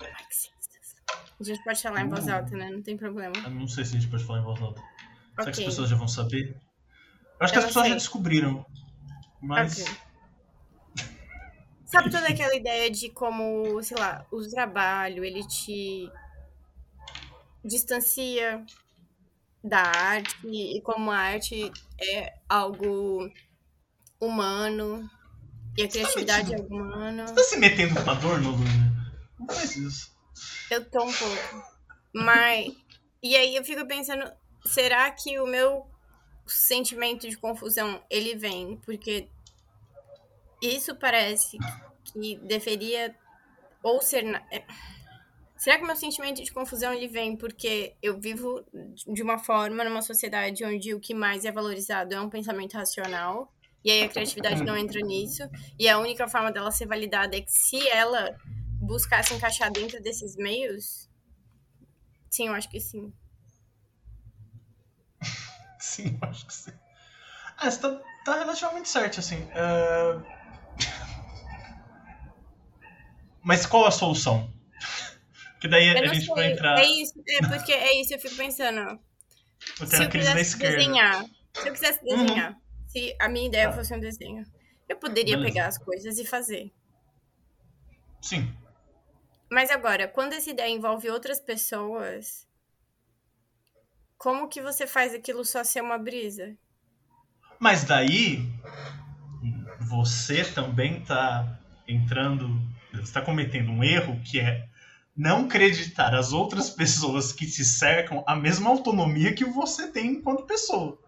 A 1.38 1.44
gente 1.44 1.62
pode 1.62 1.82
falar 1.82 2.00
em 2.00 2.08
voz 2.08 2.28
alta, 2.28 2.56
né? 2.56 2.70
Não 2.70 2.82
tem 2.82 2.96
problema. 2.96 3.34
Eu 3.44 3.50
não 3.50 3.68
sei 3.68 3.84
se 3.84 3.96
a 3.96 4.00
gente 4.00 4.10
pode 4.10 4.24
falar 4.24 4.40
em 4.40 4.44
voz 4.44 4.60
alta. 4.60 4.80
Okay. 4.80 4.94
Será 5.36 5.44
que 5.44 5.60
as 5.60 5.66
pessoas 5.66 5.90
já 5.90 5.96
vão 5.96 6.08
saber? 6.08 6.56
Eu 7.38 7.44
acho 7.44 7.52
eu 7.52 7.52
que 7.52 7.58
as 7.58 7.64
pessoas 7.66 7.84
sei. 7.84 7.90
já 7.90 7.96
descobriram. 7.96 8.66
Mas. 9.40 9.82
Okay. 9.82 9.96
Sabe 11.86 12.10
toda 12.10 12.26
aquela 12.26 12.54
ideia 12.54 12.90
de 12.90 13.10
como, 13.10 13.80
sei 13.82 13.96
lá, 13.96 14.26
o 14.30 14.42
trabalho, 14.48 15.24
ele 15.24 15.46
te 15.46 16.10
distancia 17.64 18.64
da 19.62 19.80
arte 19.80 20.36
e 20.46 20.80
como 20.82 21.10
a 21.10 21.16
arte 21.16 21.70
é 22.00 22.34
algo 22.48 23.30
humano 24.20 25.08
e 25.76 25.82
a 25.82 25.88
criatividade 25.88 26.50
tá 26.50 26.56
é 26.56 26.60
humana. 26.60 27.26
Você 27.26 27.34
tá 27.34 27.42
se 27.42 27.56
metendo 27.58 28.02
com 28.02 28.10
a 28.10 28.14
dor, 28.14 28.42
Luna? 28.42 28.64
Não 29.38 29.46
faz 29.46 29.76
isso. 29.76 30.16
Eu 30.70 30.84
tô 30.90 31.04
um 31.04 31.12
pouco. 31.12 31.64
Mas. 32.14 32.74
E 33.22 33.36
aí 33.36 33.56
eu 33.56 33.64
fico 33.64 33.86
pensando, 33.86 34.30
será 34.64 35.10
que 35.10 35.38
o 35.38 35.46
meu 35.46 35.86
sentimento 36.46 37.28
de 37.28 37.36
confusão 37.36 38.00
ele 38.08 38.36
vem 38.36 38.76
porque 38.84 39.28
isso 40.62 40.94
parece 40.94 41.58
que 42.04 42.36
deveria 42.36 43.14
ou 43.82 44.00
ser. 44.00 44.24
É, 44.50 44.64
será 45.56 45.78
que 45.78 45.84
meu 45.84 45.96
sentimento 45.96 46.42
de 46.42 46.52
confusão 46.52 46.92
ele 46.92 47.08
vem 47.08 47.36
porque 47.36 47.96
eu 48.02 48.18
vivo 48.18 48.64
de 49.06 49.22
uma 49.22 49.38
forma 49.38 49.84
numa 49.84 50.02
sociedade 50.02 50.64
onde 50.64 50.94
o 50.94 51.00
que 51.00 51.14
mais 51.14 51.44
é 51.44 51.52
valorizado 51.52 52.14
é 52.14 52.20
um 52.20 52.30
pensamento 52.30 52.74
racional 52.74 53.52
e 53.84 53.90
aí 53.90 54.02
a 54.02 54.08
criatividade 54.08 54.64
não 54.64 54.76
entra 54.76 55.00
nisso 55.00 55.42
e 55.78 55.88
a 55.88 55.98
única 55.98 56.26
forma 56.28 56.50
dela 56.50 56.70
ser 56.70 56.86
validada 56.86 57.36
é 57.36 57.40
que 57.40 57.52
se 57.52 57.88
ela 57.88 58.36
buscar 58.80 59.24
se 59.24 59.34
encaixar 59.34 59.70
dentro 59.70 60.02
desses 60.02 60.36
meios? 60.36 61.08
Sim, 62.30 62.48
eu 62.48 62.54
acho 62.54 62.68
que 62.68 62.80
sim. 62.80 63.12
sim, 65.78 66.18
eu 66.20 66.28
acho 66.28 66.46
que 66.46 66.52
sim. 66.52 66.72
Ah, 67.56 67.70
você 67.70 67.80
tá, 67.80 68.02
tá 68.24 68.38
relativamente 68.38 68.88
certo, 68.88 69.20
assim. 69.20 69.42
Uh... 69.44 70.35
Mas 73.46 73.64
qual 73.64 73.86
a 73.86 73.92
solução? 73.92 74.52
Porque 75.52 75.68
daí 75.68 75.88
a 75.88 76.06
gente 76.12 76.26
sei. 76.26 76.34
vai 76.34 76.52
entrar. 76.52 76.78
É 76.80 76.84
isso, 76.84 77.14
é 77.28 77.46
porque 77.46 77.72
é 77.72 78.00
isso, 78.00 78.12
eu 78.12 78.18
fico 78.18 78.34
pensando. 78.34 79.00
Se 79.86 80.02
eu 80.02 80.10
quisesse 80.10 80.58
desenhar, 80.58 81.24
se 81.54 81.68
eu 81.68 81.72
quisesse 81.72 82.00
uhum. 82.04 82.26
desenhar, 82.26 82.50
uhum. 82.50 82.88
se 82.88 83.16
a 83.18 83.28
minha 83.28 83.46
ideia 83.46 83.68
tá. 83.70 83.76
fosse 83.76 83.94
um 83.94 84.00
desenho, 84.00 84.44
eu 84.86 84.96
poderia 84.96 85.36
Beleza. 85.36 85.54
pegar 85.54 85.66
as 85.68 85.78
coisas 85.78 86.18
e 86.18 86.26
fazer. 86.26 86.70
Sim. 88.20 88.52
Mas 89.50 89.70
agora, 89.70 90.08
quando 90.08 90.34
essa 90.34 90.50
ideia 90.50 90.68
envolve 90.68 91.08
outras 91.08 91.40
pessoas, 91.40 92.46
como 94.18 94.48
que 94.48 94.60
você 94.60 94.86
faz 94.86 95.14
aquilo 95.14 95.44
só 95.44 95.64
ser 95.64 95.80
uma 95.80 95.96
brisa? 95.96 96.54
Mas 97.58 97.84
daí 97.84 98.46
você 99.88 100.44
também 100.44 100.98
está 100.98 101.58
entrando, 101.88 102.60
está 103.02 103.20
cometendo 103.20 103.70
um 103.70 103.82
erro 103.82 104.20
que 104.24 104.40
é 104.40 104.66
não 105.16 105.46
acreditar 105.46 106.14
as 106.14 106.32
outras 106.32 106.68
pessoas 106.68 107.32
que 107.32 107.46
te 107.46 107.64
cercam 107.64 108.22
a 108.26 108.36
mesma 108.36 108.68
autonomia 108.68 109.32
que 109.32 109.44
você 109.44 109.88
tem 109.88 110.08
enquanto 110.08 110.44
pessoa. 110.44 110.98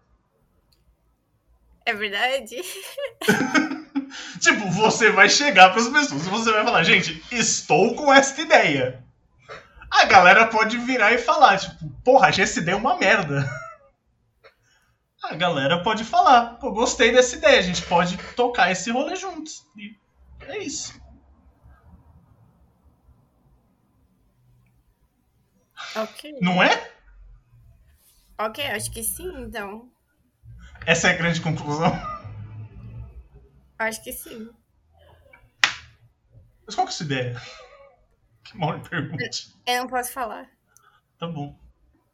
É 1.85 1.93
verdade? 1.93 2.55
tipo, 4.39 4.69
você 4.71 5.11
vai 5.11 5.29
chegar 5.29 5.69
para 5.69 5.81
as 5.81 5.89
pessoas 5.89 6.25
e 6.25 6.29
você 6.29 6.51
vai 6.51 6.63
falar, 6.63 6.83
gente, 6.83 7.23
estou 7.31 7.95
com 7.95 8.11
esta 8.11 8.41
ideia. 8.41 9.03
A 9.89 10.05
galera 10.05 10.47
pode 10.47 10.77
virar 10.77 11.13
e 11.13 11.17
falar, 11.17 11.57
tipo, 11.57 11.89
porra, 12.03 12.29
essa 12.29 12.59
ideia 12.59 12.75
é 12.75 12.77
uma 12.77 12.97
merda. 12.97 13.49
A 15.21 15.35
galera 15.35 15.83
pode 15.83 16.03
falar, 16.03 16.57
pô, 16.59 16.71
gostei 16.71 17.11
dessa 17.11 17.35
ideia, 17.35 17.59
a 17.59 17.61
gente 17.61 17.81
pode 17.83 18.17
tocar 18.35 18.71
esse 18.71 18.89
rolê 18.89 19.15
juntos. 19.17 19.65
E 19.77 19.93
é 20.47 20.59
isso. 20.59 20.99
Ok. 25.95 26.37
Não 26.41 26.61
é? 26.61 26.91
Ok, 28.37 28.65
acho 28.67 28.91
que 28.91 29.03
sim, 29.03 29.31
então. 29.41 29.91
Essa 30.85 31.09
é 31.09 31.13
a 31.13 31.17
grande 31.17 31.41
conclusão? 31.41 31.91
Acho 33.77 34.03
que 34.03 34.11
sim. 34.11 34.49
Mas 36.65 36.75
qual 36.75 36.87
que 36.87 36.93
é 36.93 36.97
a 37.01 37.05
ideia? 37.05 37.41
Que 38.43 38.57
mal 38.57 38.75
me 38.75 38.89
pergunte. 38.89 39.55
Eu 39.67 39.81
não 39.83 39.87
posso 39.87 40.11
falar. 40.11 40.49
Tá 41.19 41.27
bom. 41.27 41.55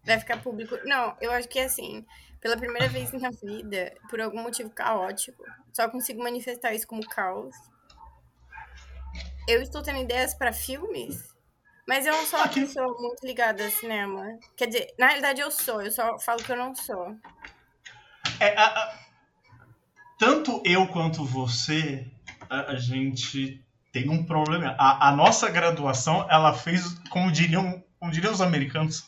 Vai 0.03 0.20
ficar 0.20 0.41
público. 0.41 0.77
Não, 0.84 1.15
eu 1.22 1.32
acho 1.32 1.48
que 1.48 1.60
é 1.60 1.63
assim. 1.63 2.05
Pela 2.41 2.58
primeira 2.58 2.89
vez 2.89 3.12
na 3.13 3.32
vida, 3.32 3.96
por 4.10 4.20
algum 4.20 4.41
motivo 4.41 4.70
caótico, 4.70 5.44
só 5.72 5.89
consigo 5.89 6.22
manifestar 6.22 6.74
isso 6.74 6.86
como 6.88 7.08
caos. 7.08 7.55
Eu 9.48 9.62
estou 9.62 9.82
tendo 9.82 10.00
ideias 10.00 10.34
para 10.34 10.51
filmes, 10.51 11.35
mas 11.88 12.06
eu 12.06 12.13
não 12.13 12.25
sou 12.25 12.39
uma 12.39 12.48
pessoa 12.48 12.88
muito 13.00 13.25
ligada 13.25 13.65
a 13.65 13.72
cinema. 13.72 14.39
Quer 14.56 14.68
dizer, 14.68 14.94
na 14.98 15.08
realidade 15.08 15.42
eu 15.42 15.51
sou, 15.51 15.82
eu 15.82 15.92
só 15.92 16.18
falo 16.20 16.44
que 16.44 16.51
eu 16.51 16.58
não 16.58 16.74
sou. 16.74 17.15
É, 18.39 18.58
a, 18.58 18.65
a, 18.65 19.00
tanto 20.18 20.62
eu 20.65 20.88
quanto 20.88 21.24
você, 21.24 22.10
a, 22.50 22.72
a 22.72 22.75
gente 22.75 23.63
tem 23.92 24.10
um 24.10 24.25
problema. 24.25 24.75
A, 24.80 25.10
a, 25.10 25.15
nossa 25.15 25.50
graduação, 25.50 26.27
ela 26.30 26.54
fez, 26.54 26.98
como 27.10 27.32
diriam, 27.32 27.84
como 28.00 28.12
diriam 28.12 28.34
os 28.34 28.42
americanos, 28.42 29.08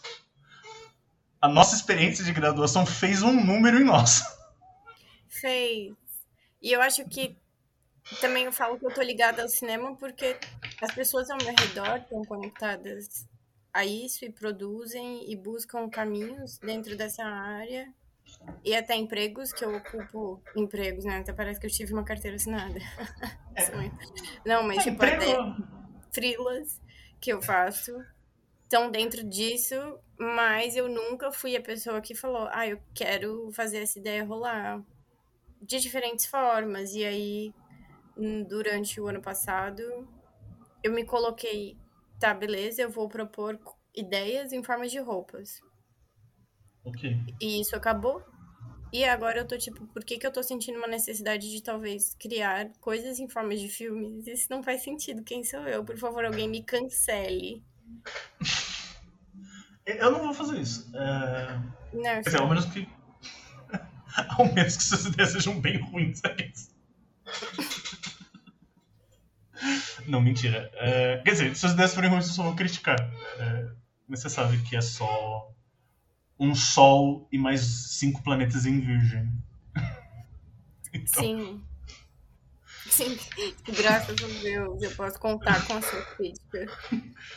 a 1.41 1.48
nossa 1.48 1.75
experiência 1.75 2.24
de 2.24 2.31
graduação 2.31 2.86
fez 2.86 3.24
um 3.24 3.34
número 3.34 3.79
em 3.79 3.84
nós. 3.84 4.22
Fez. 5.27 5.93
E 6.62 6.72
eu 6.72 6.81
acho 6.81 7.03
que 7.05 7.38
também 8.15 8.45
eu 8.45 8.51
falo 8.51 8.79
que 8.79 8.85
eu 8.85 8.93
tô 8.93 9.01
ligada 9.01 9.41
ao 9.41 9.49
cinema 9.49 9.95
porque 9.95 10.37
as 10.81 10.93
pessoas 10.93 11.29
ao 11.29 11.37
meu 11.37 11.53
redor 11.57 11.97
estão 11.97 12.23
conectadas 12.23 13.27
a 13.73 13.85
isso 13.85 14.25
e 14.25 14.31
produzem 14.31 15.29
e 15.29 15.35
buscam 15.35 15.89
caminhos 15.89 16.57
dentro 16.59 16.95
dessa 16.95 17.23
área 17.23 17.93
e 18.63 18.75
até 18.75 18.95
empregos, 18.95 19.53
que 19.53 19.63
eu 19.63 19.75
ocupo 19.75 20.41
empregos, 20.55 21.05
né? 21.05 21.19
Até 21.19 21.31
parece 21.31 21.59
que 21.59 21.67
eu 21.67 21.71
tive 21.71 21.93
uma 21.93 22.03
carteira 22.03 22.35
assinada. 22.35 22.79
É. 23.57 23.71
Não, 24.47 24.61
mas 24.61 24.85
é, 24.85 24.91
tipo, 24.91 25.03
até 25.03 25.35
frilas 26.11 26.79
que 27.19 27.33
eu 27.33 27.41
faço. 27.41 27.91
estão 28.61 28.91
dentro 28.91 29.23
disso, 29.23 29.73
mas 30.15 30.75
eu 30.75 30.87
nunca 30.87 31.31
fui 31.31 31.55
a 31.55 31.61
pessoa 31.61 31.99
que 31.99 32.13
falou, 32.13 32.47
ah, 32.51 32.67
eu 32.67 32.79
quero 32.93 33.51
fazer 33.51 33.79
essa 33.79 33.97
ideia 33.97 34.23
rolar 34.23 34.79
de 35.59 35.79
diferentes 35.79 36.27
formas. 36.27 36.93
E 36.93 37.03
aí, 37.03 37.51
durante 38.47 39.00
o 39.00 39.07
ano 39.07 39.21
passado, 39.21 39.81
eu 40.83 40.91
me 40.91 41.05
coloquei, 41.05 41.77
tá, 42.19 42.33
beleza, 42.33 42.81
eu 42.81 42.89
vou 42.89 43.07
propor 43.07 43.59
ideias 43.95 44.51
em 44.53 44.63
forma 44.63 44.88
de 44.88 45.00
roupas. 45.00 45.62
Ok. 46.83 47.17
E 47.41 47.62
isso 47.62 47.75
acabou. 47.75 48.24
E 48.91 49.03
agora 49.03 49.39
eu 49.39 49.47
tô 49.47 49.57
tipo, 49.57 49.86
por 49.88 50.03
que, 50.05 50.17
que 50.17 50.25
eu 50.25 50.31
tô 50.31 50.41
sentindo 50.41 50.77
uma 50.77 50.88
necessidade 50.88 51.51
de 51.51 51.62
talvez 51.62 52.15
criar 52.17 52.71
coisas 52.79 53.19
em 53.19 53.27
forma 53.27 53.55
de 53.55 53.67
filmes? 53.67 54.25
Isso 54.27 54.47
não 54.50 54.63
faz 54.63 54.81
sentido. 54.81 55.24
Quem 55.24 55.43
sou 55.43 55.67
eu? 55.67 55.83
Por 55.83 55.97
favor, 55.97 56.24
alguém 56.24 56.47
me 56.47 56.63
cancele. 56.63 57.63
Eu 59.86 60.12
não 60.12 60.19
vou 60.19 60.33
fazer 60.33 60.59
isso. 60.59 60.91
É... 60.93 61.62
Não, 61.93 62.03
Quer 62.03 62.21
dizer, 62.21 62.41
ao 62.41 62.50
menos 62.50 62.65
que. 62.65 62.86
ao 64.38 64.53
menos 64.53 64.75
que 64.75 64.83
suas 64.83 65.05
ideias 65.05 65.31
sejam 65.31 65.62
bem 65.62 65.79
ruins. 65.79 66.21
não, 70.07 70.21
mentira. 70.21 70.69
É... 70.75 71.17
Quer 71.23 71.31
dizer, 71.31 71.55
se 71.55 71.61
suas 71.61 71.73
ideias 71.73 71.93
forem 71.93 72.09
ruins, 72.09 72.27
eu 72.27 72.33
só 72.33 72.43
vou 72.43 72.55
criticar. 72.55 72.99
É... 73.39 73.67
Mas 74.07 74.21
você 74.21 74.29
sabe 74.29 74.57
que 74.59 74.75
é 74.75 74.81
só 74.81 75.51
um 76.39 76.55
Sol 76.55 77.27
e 77.31 77.37
mais 77.37 77.61
cinco 77.61 78.23
planetas 78.23 78.65
em 78.65 78.79
Virgem. 78.79 79.31
Então... 80.93 81.21
Sim. 81.21 81.61
Sim, 82.89 83.17
graças 83.67 84.15
a 84.23 84.41
Deus, 84.41 84.81
eu 84.81 84.91
posso 84.91 85.19
contar 85.19 85.65
com 85.67 85.73
a 85.73 85.81
sua 85.81 86.01
crítica. 86.15 86.65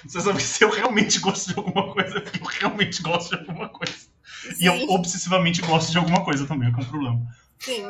Você 0.04 0.20
sabe 0.20 0.38
que 0.38 0.44
se 0.44 0.64
eu 0.64 0.70
realmente 0.70 1.18
gosto 1.18 1.52
de 1.52 1.58
alguma 1.58 1.92
coisa, 1.92 2.18
é 2.18 2.20
porque 2.20 2.38
eu 2.38 2.46
realmente 2.46 3.02
gosto 3.02 3.30
de 3.30 3.40
alguma 3.40 3.68
coisa. 3.68 3.92
Sim. 4.22 4.54
E 4.60 4.66
eu 4.66 4.88
obsessivamente 4.88 5.60
gosto 5.62 5.90
de 5.90 5.98
alguma 5.98 6.24
coisa 6.24 6.46
também, 6.46 6.68
é 6.68 6.72
que 6.72 6.80
é 6.80 6.82
um 6.82 6.88
problema. 6.88 7.26
Sim. 7.58 7.84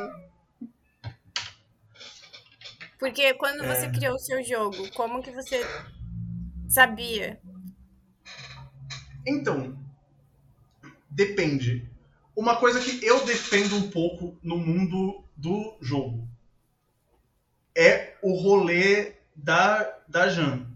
Porque 3.01 3.33
quando 3.33 3.65
você 3.65 3.87
é... 3.87 3.91
criou 3.91 4.13
o 4.13 4.19
seu 4.19 4.43
jogo, 4.43 4.77
como 4.91 5.23
que 5.23 5.31
você 5.31 5.59
sabia? 6.69 7.41
Então, 9.25 9.75
depende. 11.09 11.89
Uma 12.35 12.57
coisa 12.57 12.79
que 12.79 13.03
eu 13.03 13.25
defendo 13.25 13.75
um 13.75 13.89
pouco 13.89 14.37
no 14.43 14.55
mundo 14.55 15.25
do 15.35 15.75
jogo 15.81 16.29
é 17.75 18.17
o 18.21 18.35
rolê 18.35 19.15
da, 19.35 19.97
da 20.07 20.29
Jan. 20.29 20.67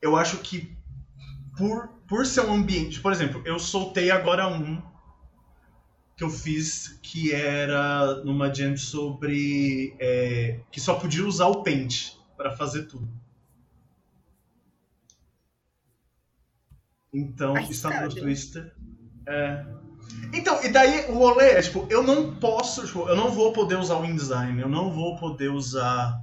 Eu 0.00 0.16
acho 0.16 0.38
que 0.38 0.74
por, 1.58 1.88
por 2.08 2.24
ser 2.24 2.46
um 2.46 2.54
ambiente. 2.54 2.98
Por 2.98 3.12
exemplo, 3.12 3.42
eu 3.44 3.58
soltei 3.58 4.10
agora 4.10 4.48
um 4.48 4.80
que 6.20 6.24
eu 6.24 6.28
fiz 6.28 6.98
que 7.02 7.32
era 7.32 8.22
numa 8.24 8.52
jam 8.52 8.76
sobre. 8.76 9.96
É, 9.98 10.60
que 10.70 10.78
só 10.78 10.96
podia 10.96 11.24
usar 11.24 11.46
o 11.46 11.62
Paint 11.62 12.12
para 12.36 12.54
fazer 12.54 12.82
tudo. 12.82 13.08
Então, 17.10 17.56
está 17.56 18.02
no 18.02 18.14
Twister. 18.14 18.70
É. 19.26 19.64
Então, 20.34 20.62
e 20.62 20.68
daí 20.68 21.10
o 21.10 21.14
rolê 21.14 21.52
é, 21.52 21.62
tipo, 21.62 21.86
eu 21.88 22.02
não 22.02 22.34
posso, 22.34 22.84
tipo, 22.84 23.08
eu 23.08 23.16
não 23.16 23.30
vou 23.30 23.54
poder 23.54 23.78
usar 23.78 23.96
o 23.96 24.04
InDesign, 24.04 24.60
eu 24.60 24.68
não 24.68 24.92
vou 24.92 25.16
poder 25.16 25.48
usar 25.50 26.22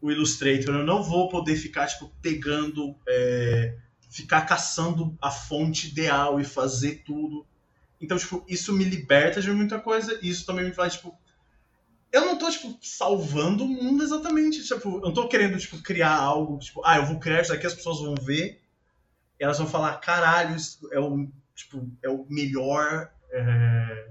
o 0.00 0.12
Illustrator, 0.12 0.76
eu 0.76 0.86
não 0.86 1.02
vou 1.02 1.28
poder 1.28 1.56
ficar, 1.56 1.88
tipo, 1.88 2.08
pegando, 2.22 2.94
é, 3.08 3.76
ficar 4.08 4.42
caçando 4.42 5.18
a 5.20 5.28
fonte 5.32 5.88
ideal 5.88 6.38
e 6.38 6.44
fazer 6.44 7.02
tudo. 7.04 7.44
Então, 8.00 8.18
tipo, 8.18 8.44
isso 8.48 8.72
me 8.72 8.84
liberta 8.84 9.40
de 9.40 9.50
muita 9.50 9.80
coisa 9.80 10.18
e 10.22 10.28
isso 10.28 10.44
também 10.44 10.64
me 10.64 10.72
faz, 10.72 10.94
tipo, 10.94 11.16
eu 12.12 12.24
não 12.26 12.38
tô, 12.38 12.50
tipo, 12.50 12.78
salvando 12.80 13.64
o 13.64 13.68
mundo 13.68 14.02
exatamente, 14.02 14.62
tipo, 14.62 14.96
eu 14.96 15.00
não 15.00 15.14
tô 15.14 15.26
querendo, 15.26 15.58
tipo, 15.58 15.82
criar 15.82 16.14
algo, 16.14 16.58
tipo, 16.58 16.80
ah, 16.84 16.96
eu 16.96 17.06
vou 17.06 17.18
criar 17.18 17.42
isso 17.42 17.52
aqui, 17.52 17.66
as 17.66 17.74
pessoas 17.74 18.00
vão 18.00 18.14
ver 18.14 18.62
e 19.38 19.44
elas 19.44 19.58
vão 19.58 19.66
falar, 19.66 19.96
caralho, 19.96 20.54
isso 20.54 20.88
é 20.92 21.00
o, 21.00 21.28
tipo, 21.54 21.90
é 22.02 22.08
o 22.08 22.24
melhor 22.28 23.10
é, 23.32 24.10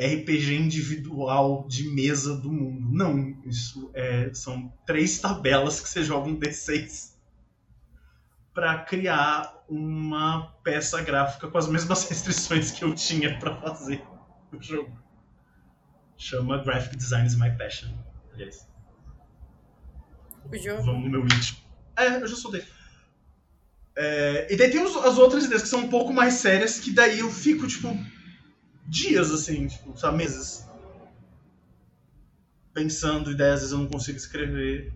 RPG 0.00 0.54
individual 0.56 1.66
de 1.68 1.88
mesa 1.88 2.36
do 2.36 2.50
mundo. 2.50 2.88
Não, 2.90 3.40
isso 3.44 3.90
é, 3.94 4.32
são 4.34 4.72
três 4.86 5.18
tabelas 5.18 5.80
que 5.80 5.88
você 5.88 6.02
joga 6.02 6.28
um 6.28 6.38
D6 6.38 7.17
para 8.58 8.76
criar 8.80 9.64
uma 9.68 10.48
peça 10.64 11.00
gráfica 11.00 11.46
com 11.46 11.56
as 11.56 11.68
mesmas 11.68 12.02
restrições 12.10 12.72
que 12.72 12.82
eu 12.82 12.92
tinha 12.92 13.38
para 13.38 13.54
fazer 13.54 14.02
o 14.52 14.60
jogo. 14.60 14.98
Chama 16.16 16.58
Graphic 16.64 16.96
Design 16.96 17.24
is 17.24 17.36
My 17.36 17.56
Passion. 17.56 17.96
Aliás. 18.34 18.68
O 20.50 20.56
jogo? 20.56 20.82
Vamos 20.82 21.04
no 21.04 21.08
meu 21.08 21.24
íntimo. 21.24 21.58
É, 21.96 22.20
eu 22.20 22.26
já 22.26 22.34
soltei. 22.34 22.64
É, 23.94 24.52
e 24.52 24.56
daí 24.56 24.72
tem 24.72 24.82
os, 24.82 24.96
as 25.04 25.18
outras 25.18 25.44
ideias 25.44 25.62
que 25.62 25.68
são 25.68 25.82
um 25.82 25.88
pouco 25.88 26.12
mais 26.12 26.34
sérias, 26.34 26.80
que 26.80 26.90
daí 26.90 27.20
eu 27.20 27.30
fico, 27.30 27.64
tipo, 27.64 27.96
dias, 28.88 29.30
assim, 29.30 29.68
tipo, 29.68 29.96
sabe, 29.96 30.16
meses. 30.16 30.68
Pensando, 32.74 33.30
e 33.30 33.36
daí 33.36 33.52
às 33.52 33.60
vezes 33.60 33.70
eu 33.72 33.78
não 33.78 33.86
consigo 33.86 34.18
escrever. 34.18 34.92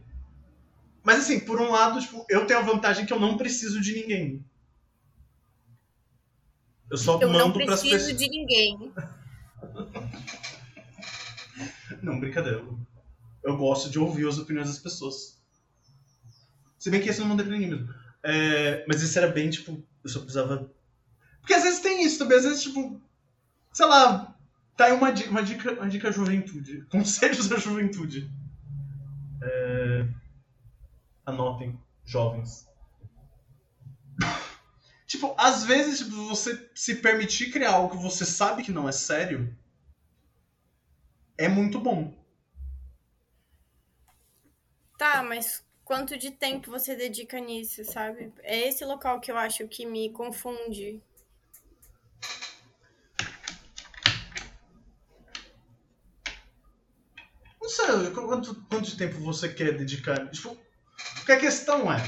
Mas 1.02 1.20
assim, 1.20 1.40
por 1.40 1.60
um 1.60 1.70
lado, 1.70 2.00
tipo, 2.00 2.24
eu 2.28 2.46
tenho 2.46 2.60
a 2.60 2.62
vantagem 2.62 3.04
que 3.04 3.12
eu 3.12 3.20
não 3.20 3.36
preciso 3.36 3.80
de 3.80 3.94
ninguém. 3.94 4.44
Eu 6.90 6.96
só 6.96 7.20
eu 7.20 7.30
mando 7.30 7.54
para 7.54 7.74
as 7.74 7.82
pessoas. 7.82 7.92
Eu 7.92 7.98
não 7.98 8.04
preciso 8.04 8.18
de 8.18 8.28
ninguém. 8.28 8.92
não, 12.02 12.20
brincadeira. 12.20 12.64
Eu 13.42 13.56
gosto 13.56 13.90
de 13.90 13.98
ouvir 13.98 14.28
as 14.28 14.38
opiniões 14.38 14.68
das 14.68 14.78
pessoas. 14.78 15.40
Se 16.78 16.90
bem 16.90 17.00
que 17.00 17.08
esse 17.08 17.20
eu 17.20 17.22
não 17.22 17.30
mandei 17.30 17.46
pra 17.46 17.54
ninguém 17.54 17.70
mesmo. 17.70 17.94
É, 18.22 18.84
mas 18.86 19.02
isso 19.02 19.18
era 19.18 19.28
bem, 19.28 19.50
tipo, 19.50 19.82
eu 20.04 20.10
só 20.10 20.20
precisava. 20.20 20.70
Porque 21.40 21.54
às 21.54 21.62
vezes 21.62 21.80
tem 21.80 22.04
isso 22.04 22.18
também, 22.18 22.38
às 22.38 22.44
vezes, 22.44 22.62
tipo, 22.62 23.00
sei 23.72 23.86
lá, 23.86 24.36
tá 24.76 24.84
aí 24.84 24.92
uma 24.92 25.10
dica, 25.12 25.30
uma 25.30 25.42
dica, 25.42 25.72
uma 25.72 25.88
dica 25.88 26.12
juventude. 26.12 26.84
Conselhos 26.90 27.48
da 27.48 27.56
juventude. 27.56 28.30
É... 29.42 30.08
Anotem, 31.24 31.78
jovens. 32.04 32.66
tipo, 35.06 35.34
às 35.38 35.64
vezes, 35.64 35.98
tipo, 35.98 36.28
você 36.28 36.70
se 36.74 36.96
permitir 36.96 37.50
criar 37.50 37.74
algo 37.74 37.96
que 37.96 38.02
você 38.02 38.24
sabe 38.24 38.62
que 38.62 38.72
não 38.72 38.88
é 38.88 38.92
sério 38.92 39.56
é 41.38 41.48
muito 41.48 41.80
bom. 41.80 42.14
Tá, 44.98 45.22
mas 45.22 45.64
quanto 45.84 46.16
de 46.16 46.30
tempo 46.30 46.70
você 46.70 46.94
dedica 46.94 47.40
nisso, 47.40 47.84
sabe? 47.84 48.32
É 48.42 48.68
esse 48.68 48.84
local 48.84 49.20
que 49.20 49.32
eu 49.32 49.36
acho 49.36 49.66
que 49.66 49.84
me 49.84 50.10
confunde. 50.12 51.02
Não 57.60 57.68
sei, 57.68 58.10
quanto, 58.12 58.54
quanto 58.66 58.90
de 58.90 58.96
tempo 58.96 59.18
você 59.20 59.52
quer 59.52 59.76
dedicar? 59.76 60.28
Tipo, 60.30 60.56
porque 61.22 61.32
a 61.32 61.38
questão 61.38 61.92
é. 61.92 62.02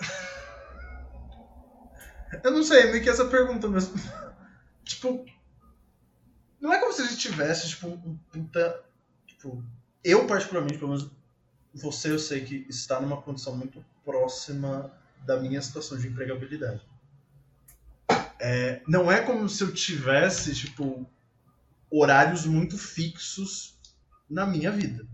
Eu 2.42 2.50
não 2.50 2.64
sei, 2.64 2.90
meio 2.90 3.02
que 3.02 3.08
essa 3.08 3.26
pergunta 3.26 3.68
mesmo. 3.68 3.94
tipo, 4.84 5.24
não 6.60 6.72
é 6.72 6.80
como 6.80 6.92
se 6.92 7.02
a 7.02 7.06
gente 7.06 7.18
tivesse, 7.18 7.68
tipo, 7.68 7.86
um 7.86 8.18
puta. 8.32 8.84
Tipo, 9.24 9.62
eu, 10.02 10.26
particularmente, 10.26 10.76
pelo 10.76 10.90
menos, 10.90 11.08
você 11.72 12.10
eu 12.10 12.18
sei 12.18 12.44
que 12.44 12.66
está 12.68 13.00
numa 13.00 13.22
condição 13.22 13.56
muito 13.56 13.84
próxima 14.04 14.92
da 15.24 15.38
minha 15.38 15.62
situação 15.62 15.96
de 15.96 16.08
empregabilidade. 16.08 16.84
É, 18.40 18.82
não 18.88 19.10
é 19.10 19.20
como 19.20 19.48
se 19.48 19.62
eu 19.62 19.72
tivesse, 19.72 20.52
tipo, 20.52 21.08
horários 21.90 22.46
muito 22.46 22.76
fixos 22.76 23.78
na 24.28 24.46
minha 24.46 24.70
vida. 24.70 25.06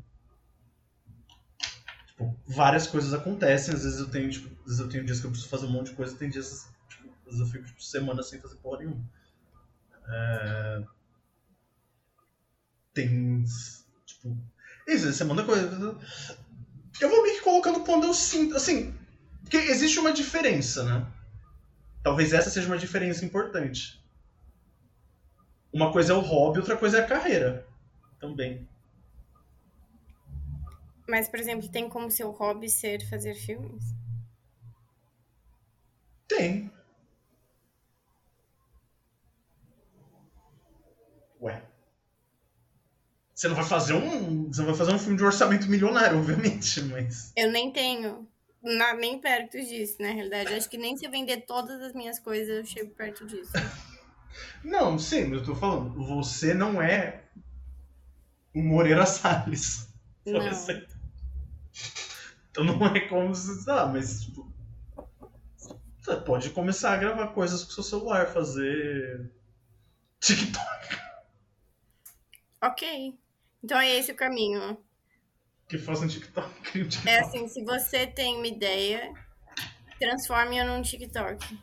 Tipo, 2.07 2.37
várias 2.47 2.87
coisas 2.87 3.13
acontecem, 3.13 3.75
às 3.75 3.83
vezes 3.83 3.99
eu 3.99 4.11
tenho, 4.11 4.31
tipo, 4.31 4.49
às 4.61 4.67
vezes 4.67 4.81
eu 4.81 4.89
tenho 4.89 5.05
dias 5.05 5.21
que 5.21 5.27
eu 5.27 5.31
preciso 5.31 5.51
fazer 5.51 5.67
um 5.67 5.71
monte 5.71 5.91
de 5.91 5.97
coisa, 5.97 6.17
tem 6.17 6.29
dias, 6.29 6.69
tipo, 6.89 7.09
às 7.27 7.37
vezes 7.37 7.41
eu 7.41 7.47
fico 7.47 7.65
tipo, 7.65 7.83
semana 7.83 8.23
sem 8.23 8.41
fazer 8.41 8.57
porra 8.57 8.79
nenhuma. 8.79 9.05
É 10.07 10.85
tem. 12.95 13.45
Tipo. 14.07 14.39
Isso, 14.87 15.13
você 15.13 15.25
manda 15.25 15.43
coisa. 15.43 15.99
Eu 17.01 17.09
vou 17.09 17.23
meio 17.23 17.37
que 17.37 17.43
colocando 17.43 17.81
quando 17.81 18.05
eu 18.05 18.15
sinto. 18.15 18.57
Assim. 18.57 18.95
Porque 19.43 19.57
existe 19.57 19.99
uma 19.99 20.13
diferença, 20.13 20.85
né? 20.85 21.07
Talvez 22.03 22.33
essa 22.33 22.49
seja 22.49 22.69
uma 22.69 22.79
diferença 22.79 23.25
importante. 23.25 24.03
Uma 25.75 25.91
coisa 25.91 26.13
é 26.13 26.17
o 26.17 26.21
hobby, 26.21 26.61
outra 26.61 26.77
coisa 26.77 26.99
é 26.99 27.01
a 27.01 27.07
carreira. 27.07 27.67
Também. 28.21 28.69
Mas, 31.09 31.29
por 31.29 31.41
exemplo, 31.41 31.69
tem 31.69 31.89
como 31.89 32.13
seu 32.13 32.31
hobby 32.31 32.71
ser 32.71 33.05
fazer 33.09 33.35
filmes? 33.35 33.83
Tem. 36.29 36.71
Ué. 41.43 41.61
Você 43.35 43.49
não 43.49 43.57
vai 43.57 43.65
fazer 43.65 43.95
um. 43.95 44.47
Você 44.47 44.61
não 44.61 44.69
vai 44.69 44.77
fazer 44.77 44.93
um 44.93 44.99
filme 44.99 45.17
de 45.17 45.25
orçamento 45.25 45.69
milionário, 45.69 46.19
obviamente, 46.21 46.83
mas. 46.83 47.33
Eu 47.37 47.51
nem 47.51 47.73
tenho. 47.73 48.29
Na, 48.63 48.95
nem 48.95 49.19
perto 49.19 49.59
disso, 49.59 50.01
na 50.01 50.13
realidade. 50.13 50.55
Acho 50.55 50.71
que 50.71 50.79
nem 50.79 50.97
se 50.97 51.05
eu 51.05 51.11
vender 51.11 51.41
todas 51.43 51.83
as 51.83 51.93
minhas 51.93 52.21
coisas, 52.21 52.59
eu 52.59 52.65
chego 52.65 52.95
perto 52.95 53.27
disso. 53.27 53.53
Não, 54.63 54.99
sim, 54.99 55.25
mas 55.25 55.41
eu 55.41 55.45
tô 55.45 55.55
falando. 55.55 55.93
Você 56.07 56.55
não 56.55 56.81
é 56.81 57.25
o 58.55 58.63
Moreira 58.63 59.07
Salles. 59.07 59.93
Não. 60.27 60.41
Então 62.51 62.65
não 62.65 62.87
é 62.87 63.01
como 63.09 63.35
se. 63.35 63.69
Ah, 63.71 63.87
mas. 63.87 64.25
Tipo, 64.25 64.53
você 66.01 66.17
pode 66.17 66.51
começar 66.51 66.93
a 66.93 66.97
gravar 66.97 67.29
coisas 67.29 67.65
com 67.65 67.71
seu 67.71 67.83
celular, 67.83 68.29
fazer. 68.29 69.33
TikTok. 70.21 70.99
Ok. 72.63 73.19
Então 73.63 73.79
é 73.79 73.97
esse 73.97 74.13
o 74.13 74.17
caminho. 74.17 74.79
Que 75.69 75.79
faça 75.79 76.05
um 76.05 76.09
TikTok. 76.09 76.81
um 76.81 76.89
TikTok. 76.89 77.09
É 77.09 77.21
assim, 77.21 77.49
se 77.49 77.65
você 77.65 78.07
tem 78.07 78.37
uma 78.37 78.47
ideia, 78.47 79.13
transforme-a 79.99 80.65
num 80.65 80.81
TikTok. 80.81 81.59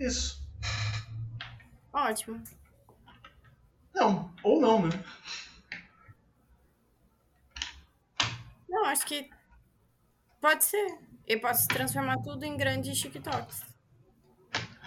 Isso. 0.00 0.47
Ótimo. 2.06 2.42
Não, 3.92 4.32
ou 4.44 4.60
não, 4.60 4.86
né? 4.86 5.04
Não, 8.68 8.84
acho 8.84 9.04
que 9.04 9.28
pode 10.40 10.64
ser. 10.64 10.98
Eu 11.26 11.40
posso 11.40 11.66
transformar 11.66 12.18
tudo 12.18 12.44
em 12.44 12.56
grandes 12.56 13.00
TikToks. 13.00 13.62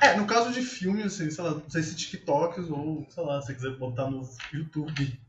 É, 0.02 0.15
no 0.15 0.26
caso 0.26 0.52
de 0.54 0.62
filme, 0.62 1.04
assim, 1.04 1.30
sei 1.30 1.43
lá, 1.43 1.52
não 1.52 1.69
sei 1.69 1.84
se 1.84 1.95
TikToks 1.95 2.69
ou, 2.69 3.06
sei 3.10 3.24
lá, 3.24 3.41
se 3.41 3.47
você 3.47 3.54
quiser 3.56 3.78
botar 3.78 4.10
no 4.10 4.28
YouTube. 4.54 5.21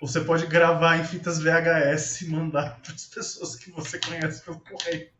Você 0.00 0.20
pode 0.20 0.46
gravar 0.46 0.96
em 0.96 1.04
fitas 1.04 1.40
VHS 1.40 2.22
e 2.22 2.30
mandar 2.30 2.78
para 2.80 2.94
as 2.94 3.06
pessoas 3.06 3.56
que 3.56 3.70
você 3.72 3.98
conhece 3.98 4.44
pelo 4.44 4.60
correio. 4.60 5.10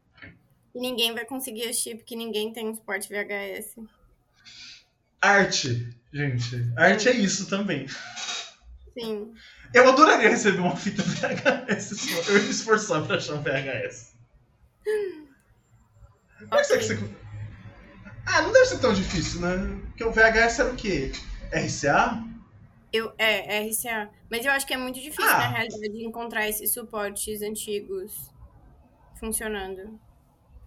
E 0.73 0.81
ninguém 0.81 1.13
vai 1.13 1.25
conseguir 1.25 1.65
assistir 1.65 1.97
porque 1.97 2.15
ninguém 2.15 2.53
tem 2.53 2.69
um 2.69 2.75
suporte 2.75 3.09
VHS. 3.09 3.77
Arte, 5.21 5.95
gente. 6.13 6.73
Arte 6.77 7.09
é 7.09 7.13
isso 7.13 7.49
também. 7.49 7.87
Sim. 8.99 9.33
Eu 9.75 9.89
adoraria 9.89 10.29
receber 10.31 10.61
uma 10.61 10.77
fita 10.77 11.03
VHS. 11.03 12.29
Eu 12.29 12.37
ia 12.39 12.43
me 12.45 12.51
esforçar 12.51 13.05
pra 13.07 13.17
achar 13.17 13.35
um 13.35 13.43
VHS. 13.43 14.15
Como 16.49 16.55
é 16.55 16.63
que 16.63 16.77
você- 16.85 16.99
Ah, 18.27 18.43
não 18.43 18.53
deve 18.53 18.67
ser 18.67 18.79
tão 18.79 18.93
difícil, 18.93 19.41
né? 19.41 19.57
Porque 19.87 20.05
o 20.05 20.13
VHS 20.13 20.61
era 20.61 20.71
o 20.73 20.77
quê? 20.77 21.13
RCA? 21.53 22.23
Eu, 22.93 23.13
é, 23.19 23.57
é 23.59 23.69
RCA. 23.69 24.09
Mas 24.31 24.45
eu 24.45 24.53
acho 24.53 24.67
que 24.67 24.73
é 24.75 24.77
muito 24.77 25.01
difícil, 25.01 25.25
Ah. 25.31 25.39
na 25.39 25.49
realidade, 25.49 26.05
encontrar 26.05 26.49
esses 26.49 26.73
suportes 26.73 27.43
antigos 27.43 28.31
funcionando. 29.19 29.99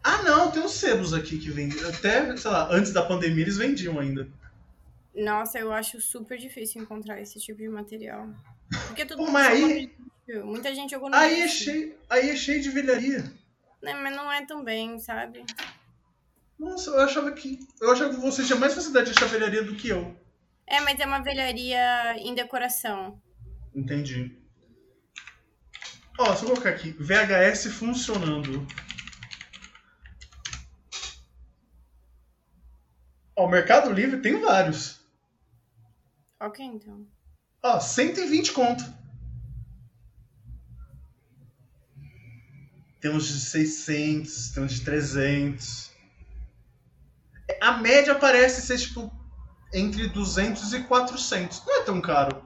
Ah, 0.03 0.21
não, 0.23 0.51
tem 0.51 0.61
uns 0.63 0.71
sebos 0.73 1.13
aqui 1.13 1.37
que 1.37 1.49
vendem. 1.51 1.79
Até, 1.85 2.35
sei 2.35 2.51
lá, 2.51 2.67
antes 2.71 2.91
da 2.91 3.03
pandemia 3.03 3.43
eles 3.43 3.57
vendiam 3.57 3.99
ainda. 3.99 4.27
Nossa, 5.13 5.59
eu 5.59 5.71
acho 5.71 5.99
super 5.99 6.37
difícil 6.37 6.81
encontrar 6.81 7.19
esse 7.21 7.39
tipo 7.39 7.59
de 7.59 7.67
material. 7.67 8.29
Porque 8.87 9.05
tudo 9.05 9.29
mas 9.29 9.63
aí-. 9.63 9.91
Muita 10.45 10.73
gente 10.73 10.91
jogou 10.91 11.09
no 11.09 11.15
Aí 11.15 11.41
é 11.41 11.47
cheio, 11.47 11.97
aí 12.09 12.29
é 12.29 12.35
cheio 12.35 12.61
de 12.61 12.69
velharia. 12.69 13.23
Né, 13.81 13.93
mas 13.95 14.15
não 14.15 14.31
é 14.31 14.45
tão 14.45 14.63
bem, 14.63 14.97
sabe? 14.99 15.43
Nossa, 16.57 16.91
eu 16.91 16.99
achava 17.01 17.31
que. 17.31 17.59
Eu 17.81 17.91
achava 17.91 18.11
que 18.13 18.21
você 18.21 18.45
tinha 18.45 18.57
mais 18.57 18.73
facilidade 18.73 19.11
de 19.11 19.17
achar 19.17 19.27
velharia 19.27 19.63
do 19.63 19.75
que 19.75 19.89
eu. 19.89 20.15
É, 20.67 20.79
mas 20.79 20.99
é 20.99 21.05
uma 21.05 21.21
velharia 21.21 22.15
em 22.17 22.33
decoração. 22.33 23.19
Entendi. 23.75 24.37
Ó, 26.17 26.35
se 26.35 26.43
eu 26.43 26.49
colocar 26.49 26.69
aqui, 26.69 26.91
VHS 26.99 27.65
funcionando. 27.73 28.65
Ó, 33.35 33.47
Mercado 33.47 33.91
Livre 33.91 34.21
tem 34.21 34.39
vários. 34.39 35.00
Ok, 36.41 36.65
então. 36.65 37.05
Ó, 37.61 37.79
120 37.79 38.51
conto. 38.53 38.83
Temos 42.99 43.27
de 43.27 43.39
600, 43.39 44.49
temos 44.49 44.73
de 44.73 44.83
300. 44.83 45.91
A 47.61 47.73
média 47.73 48.15
parece 48.15 48.63
ser, 48.63 48.79
tipo, 48.79 49.11
entre 49.71 50.07
200 50.09 50.73
e 50.73 50.83
400. 50.83 51.63
Não 51.63 51.81
é 51.81 51.85
tão 51.85 52.01
caro. 52.01 52.43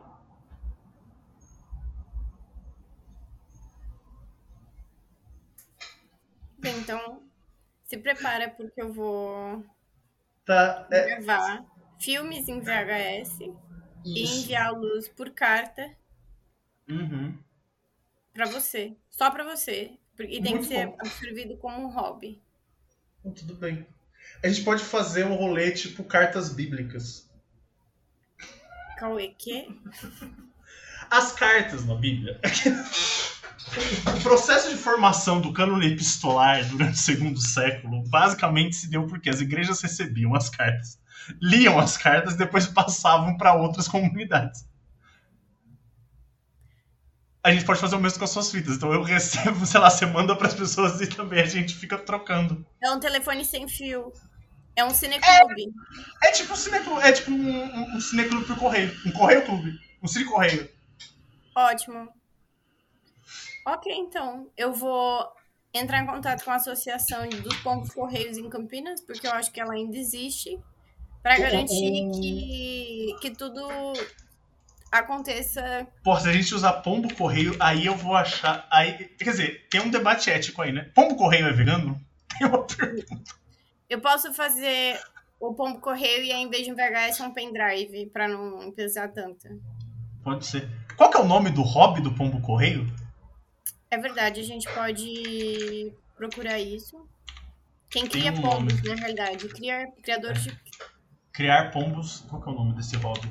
Bem, 6.59 6.77
então, 6.79 7.23
se 7.85 7.97
prepara 7.97 8.49
porque 8.49 8.81
eu 8.81 8.91
vou 8.91 9.63
Tá, 10.45 10.85
é 10.91 11.21
gravar 11.21 11.65
filmes 11.97 12.49
em 12.49 12.59
VHS 12.59 13.64
e 14.05 14.23
isso. 14.23 14.43
enviá-los 14.43 15.07
por 15.09 15.31
carta 15.31 15.91
Uhum. 16.89 17.35
pra 18.33 18.45
você. 18.45 18.93
Só 19.09 19.31
pra 19.31 19.43
você. 19.43 19.91
E 20.19 20.41
tem 20.41 20.53
Muito 20.55 20.59
que 20.61 20.67
ser 20.67 20.87
bom. 20.87 20.97
absorvido 20.99 21.57
como 21.57 21.81
um 21.83 21.89
hobby. 21.91 22.41
Tudo 23.23 23.55
bem. 23.55 23.85
A 24.43 24.47
gente 24.47 24.63
pode 24.63 24.83
fazer 24.83 25.25
um 25.25 25.35
rolê 25.35 25.71
tipo 25.71 26.03
cartas 26.03 26.49
bíblicas. 26.53 27.29
Cauê, 28.97 29.29
que? 29.37 29.67
As 31.09 31.31
cartas 31.33 31.85
na 31.85 31.95
Bíblia. 31.95 32.39
o 34.17 34.21
processo 34.23 34.69
de 34.69 34.77
formação 34.77 35.41
do 35.41 35.51
cânone 35.51 35.87
epistolar 35.93 36.65
durante 36.69 36.93
o 36.95 36.97
segundo 36.99 37.39
século 37.41 38.03
basicamente 38.07 38.75
se 38.75 38.89
deu 38.89 39.05
porque 39.07 39.29
as 39.29 39.41
igrejas 39.41 39.81
recebiam 39.81 40.33
as 40.35 40.49
cartas, 40.49 40.97
liam 41.41 41.79
as 41.79 41.97
cartas 41.97 42.33
e 42.33 42.37
depois 42.37 42.67
passavam 42.67 43.37
para 43.37 43.53
outras 43.53 43.87
comunidades. 43.87 44.65
A 47.43 47.51
gente 47.51 47.65
pode 47.65 47.79
fazer 47.79 47.95
o 47.95 47.99
mesmo 47.99 48.17
com 48.17 48.25
as 48.25 48.31
suas 48.31 48.49
fitas. 48.49 48.75
Então 48.75 48.91
eu 48.91 49.03
recebo, 49.03 49.63
sei 49.67 49.79
lá, 49.79 49.89
você 49.89 50.05
manda 50.05 50.35
para 50.35 50.47
as 50.47 50.53
pessoas 50.53 50.99
e 50.99 51.07
também 51.07 51.41
a 51.41 51.45
gente 51.45 51.75
fica 51.75 51.97
trocando. 51.97 52.65
É 52.83 52.89
um 52.91 52.99
telefone 52.99 53.45
sem 53.45 53.67
fio. 53.67 54.11
É 54.75 54.83
um 54.83 54.89
cineclube. 54.89 55.71
É 56.23 56.31
tipo 56.31 56.53
um 56.53 56.55
cineclube, 56.55 57.01
é 57.01 57.11
tipo 57.11 57.31
um, 57.31 57.35
um, 57.35 57.95
um 57.95 58.01
cineclube 58.01 58.45
por 58.45 58.57
correio. 58.57 58.91
Um 59.05 59.11
correio 59.11 59.45
clube. 59.45 59.79
Um 60.01 60.07
cine 60.07 60.25
correio. 60.25 60.69
Ótimo. 61.55 62.09
Ok, 63.65 63.93
então. 63.93 64.49
Eu 64.57 64.73
vou 64.73 65.25
entrar 65.73 65.99
em 65.99 66.05
contato 66.05 66.43
com 66.43 66.51
a 66.51 66.55
Associação 66.55 67.27
dos 67.29 67.55
Pontos 67.57 67.93
Correios 67.93 68.37
em 68.37 68.49
Campinas, 68.49 69.01
porque 69.01 69.27
eu 69.27 69.31
acho 69.31 69.51
que 69.51 69.59
ela 69.59 69.73
ainda 69.73 69.97
existe, 69.97 70.59
para 71.25 71.39
garantir 71.39 72.11
que, 72.11 73.15
que 73.19 73.31
tudo 73.31 73.67
aconteça. 74.91 75.87
Pô, 76.03 76.15
se 76.19 76.29
a 76.29 76.31
gente 76.31 76.53
usar 76.53 76.73
pombo 76.83 77.11
correio, 77.15 77.55
aí 77.59 77.87
eu 77.87 77.95
vou 77.95 78.15
achar. 78.15 78.67
Aí, 78.69 79.07
quer 79.17 79.31
dizer, 79.31 79.67
tem 79.67 79.81
um 79.81 79.89
debate 79.89 80.29
ético 80.29 80.61
aí, 80.61 80.71
né? 80.71 80.87
Pombo 80.93 81.15
correio 81.15 81.47
é 81.47 81.51
vegano? 81.51 81.99
Tem 82.37 82.47
uma 82.47 82.61
pergunta. 82.63 83.33
Eu 83.89 83.99
posso 84.01 84.33
fazer 84.35 84.99
o 85.39 85.51
pombo 85.55 85.79
correio 85.79 86.23
e, 86.23 86.31
em 86.31 86.47
vez 86.47 86.63
de 86.63 86.71
um 86.71 86.75
VHS, 86.75 87.19
um 87.21 87.33
pendrive, 87.33 88.05
para 88.07 88.27
não 88.27 88.71
pesar 88.71 89.07
tanto. 89.07 89.47
Pode 90.23 90.45
ser. 90.45 90.69
Qual 90.95 91.09
que 91.09 91.17
é 91.17 91.21
o 91.21 91.25
nome 91.25 91.49
do 91.49 91.63
hobby 91.63 92.01
do 92.01 92.13
pombo 92.13 92.39
correio? 92.41 92.85
É 93.89 93.97
verdade, 93.97 94.41
a 94.41 94.43
gente 94.43 94.71
pode 94.71 95.91
procurar 96.15 96.59
isso. 96.59 97.03
Quem 97.89 98.05
cria 98.05 98.31
um 98.31 98.41
pombos, 98.41 98.75
nome. 98.75 98.89
na 98.89 98.95
realidade. 98.95 99.47
Criar, 99.47 99.87
criadores 100.03 100.43
de 100.43 100.51
Criar 101.35 101.69
pombos. 101.71 102.23
Qual 102.29 102.41
que 102.41 102.47
é 102.47 102.51
o 102.53 102.55
nome 102.55 102.73
desse 102.73 102.95
hobby? 102.95 103.29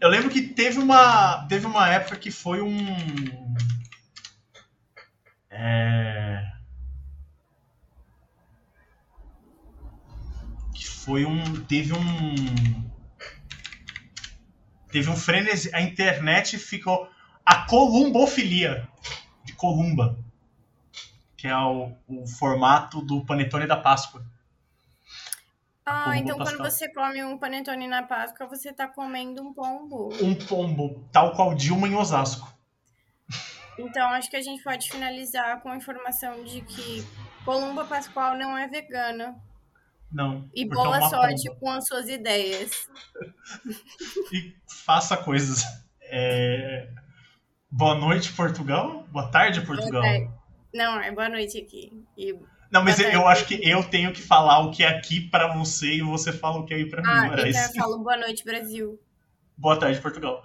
Eu 0.00 0.08
lembro 0.08 0.28
que 0.28 0.42
teve 0.42 0.80
uma, 0.80 1.46
teve 1.46 1.64
uma 1.64 1.88
época 1.88 2.16
que 2.16 2.32
foi 2.32 2.60
um. 2.60 2.76
É. 5.48 6.44
Que 10.74 10.88
foi 10.88 11.24
um. 11.24 11.64
Teve 11.64 11.92
um. 11.92 12.90
Teve 14.90 15.08
um 15.08 15.16
frenesi. 15.16 15.72
A 15.72 15.80
internet 15.80 16.58
ficou. 16.58 17.08
A 17.44 17.64
columbofilia 17.66 18.88
de 19.44 19.52
Columba. 19.52 20.18
Que 21.36 21.46
é 21.46 21.56
o, 21.56 21.92
o 22.08 22.26
formato 22.26 23.00
do 23.00 23.24
panetone 23.24 23.68
da 23.68 23.76
Páscoa. 23.76 24.26
Ah, 25.86 26.18
então 26.18 26.36
quando 26.36 26.58
pascal. 26.58 26.70
você 26.70 26.92
come 26.92 27.24
um 27.24 27.38
panetone 27.38 27.86
na 27.86 28.02
Páscoa, 28.02 28.48
você 28.48 28.72
tá 28.72 28.88
comendo 28.88 29.40
um 29.40 29.54
pombo. 29.54 30.08
Um 30.20 30.34
pombo, 30.34 31.08
tal 31.12 31.32
qual 31.32 31.54
Dilma 31.54 31.86
em 31.86 31.94
Osasco. 31.94 32.52
Então 33.78 34.08
acho 34.08 34.28
que 34.28 34.36
a 34.36 34.42
gente 34.42 34.62
pode 34.64 34.90
finalizar 34.90 35.60
com 35.60 35.68
a 35.68 35.76
informação 35.76 36.42
de 36.42 36.60
que 36.62 37.06
Columba 37.44 37.84
Pascoal 37.84 38.36
não 38.36 38.58
é 38.58 38.66
vegana. 38.66 39.36
Não. 40.10 40.48
E 40.54 40.64
é 40.64 40.66
boa 40.66 40.88
uma 40.88 41.08
sorte 41.08 41.48
pomba. 41.48 41.60
com 41.60 41.70
as 41.70 41.86
suas 41.86 42.08
ideias. 42.08 42.88
E 44.32 44.56
faça 44.66 45.16
coisas. 45.16 45.64
É, 46.00 46.88
Boa 47.70 47.94
noite, 47.94 48.32
Portugal. 48.32 49.04
Boa 49.12 49.28
tarde, 49.28 49.60
Portugal. 49.60 50.00
Boa 50.00 50.02
tarde. 50.02 50.30
Não, 50.72 51.00
é 51.00 51.10
boa 51.12 51.28
noite 51.28 51.58
aqui. 51.58 51.92
E... 52.16 52.34
Não, 52.70 52.82
mas 52.82 52.98
eu 52.98 53.26
acho 53.28 53.46
que 53.46 53.60
eu 53.68 53.82
tenho 53.84 54.12
que 54.12 54.20
falar 54.20 54.60
o 54.60 54.70
que 54.70 54.82
é 54.82 54.88
aqui 54.88 55.20
pra 55.20 55.54
você 55.54 55.94
e 55.94 56.02
você 56.02 56.32
fala 56.32 56.58
o 56.58 56.64
que 56.64 56.74
é 56.74 56.78
aí 56.78 56.86
pra 56.86 57.02
mim. 57.02 57.08
Ah, 57.08 57.26
então 57.48 57.62
eu 57.62 57.74
falo 57.74 57.98
boa 57.98 58.16
noite, 58.16 58.44
Brasil. 58.44 59.00
Boa 59.56 59.78
tarde, 59.78 60.00
Portugal. 60.00 60.42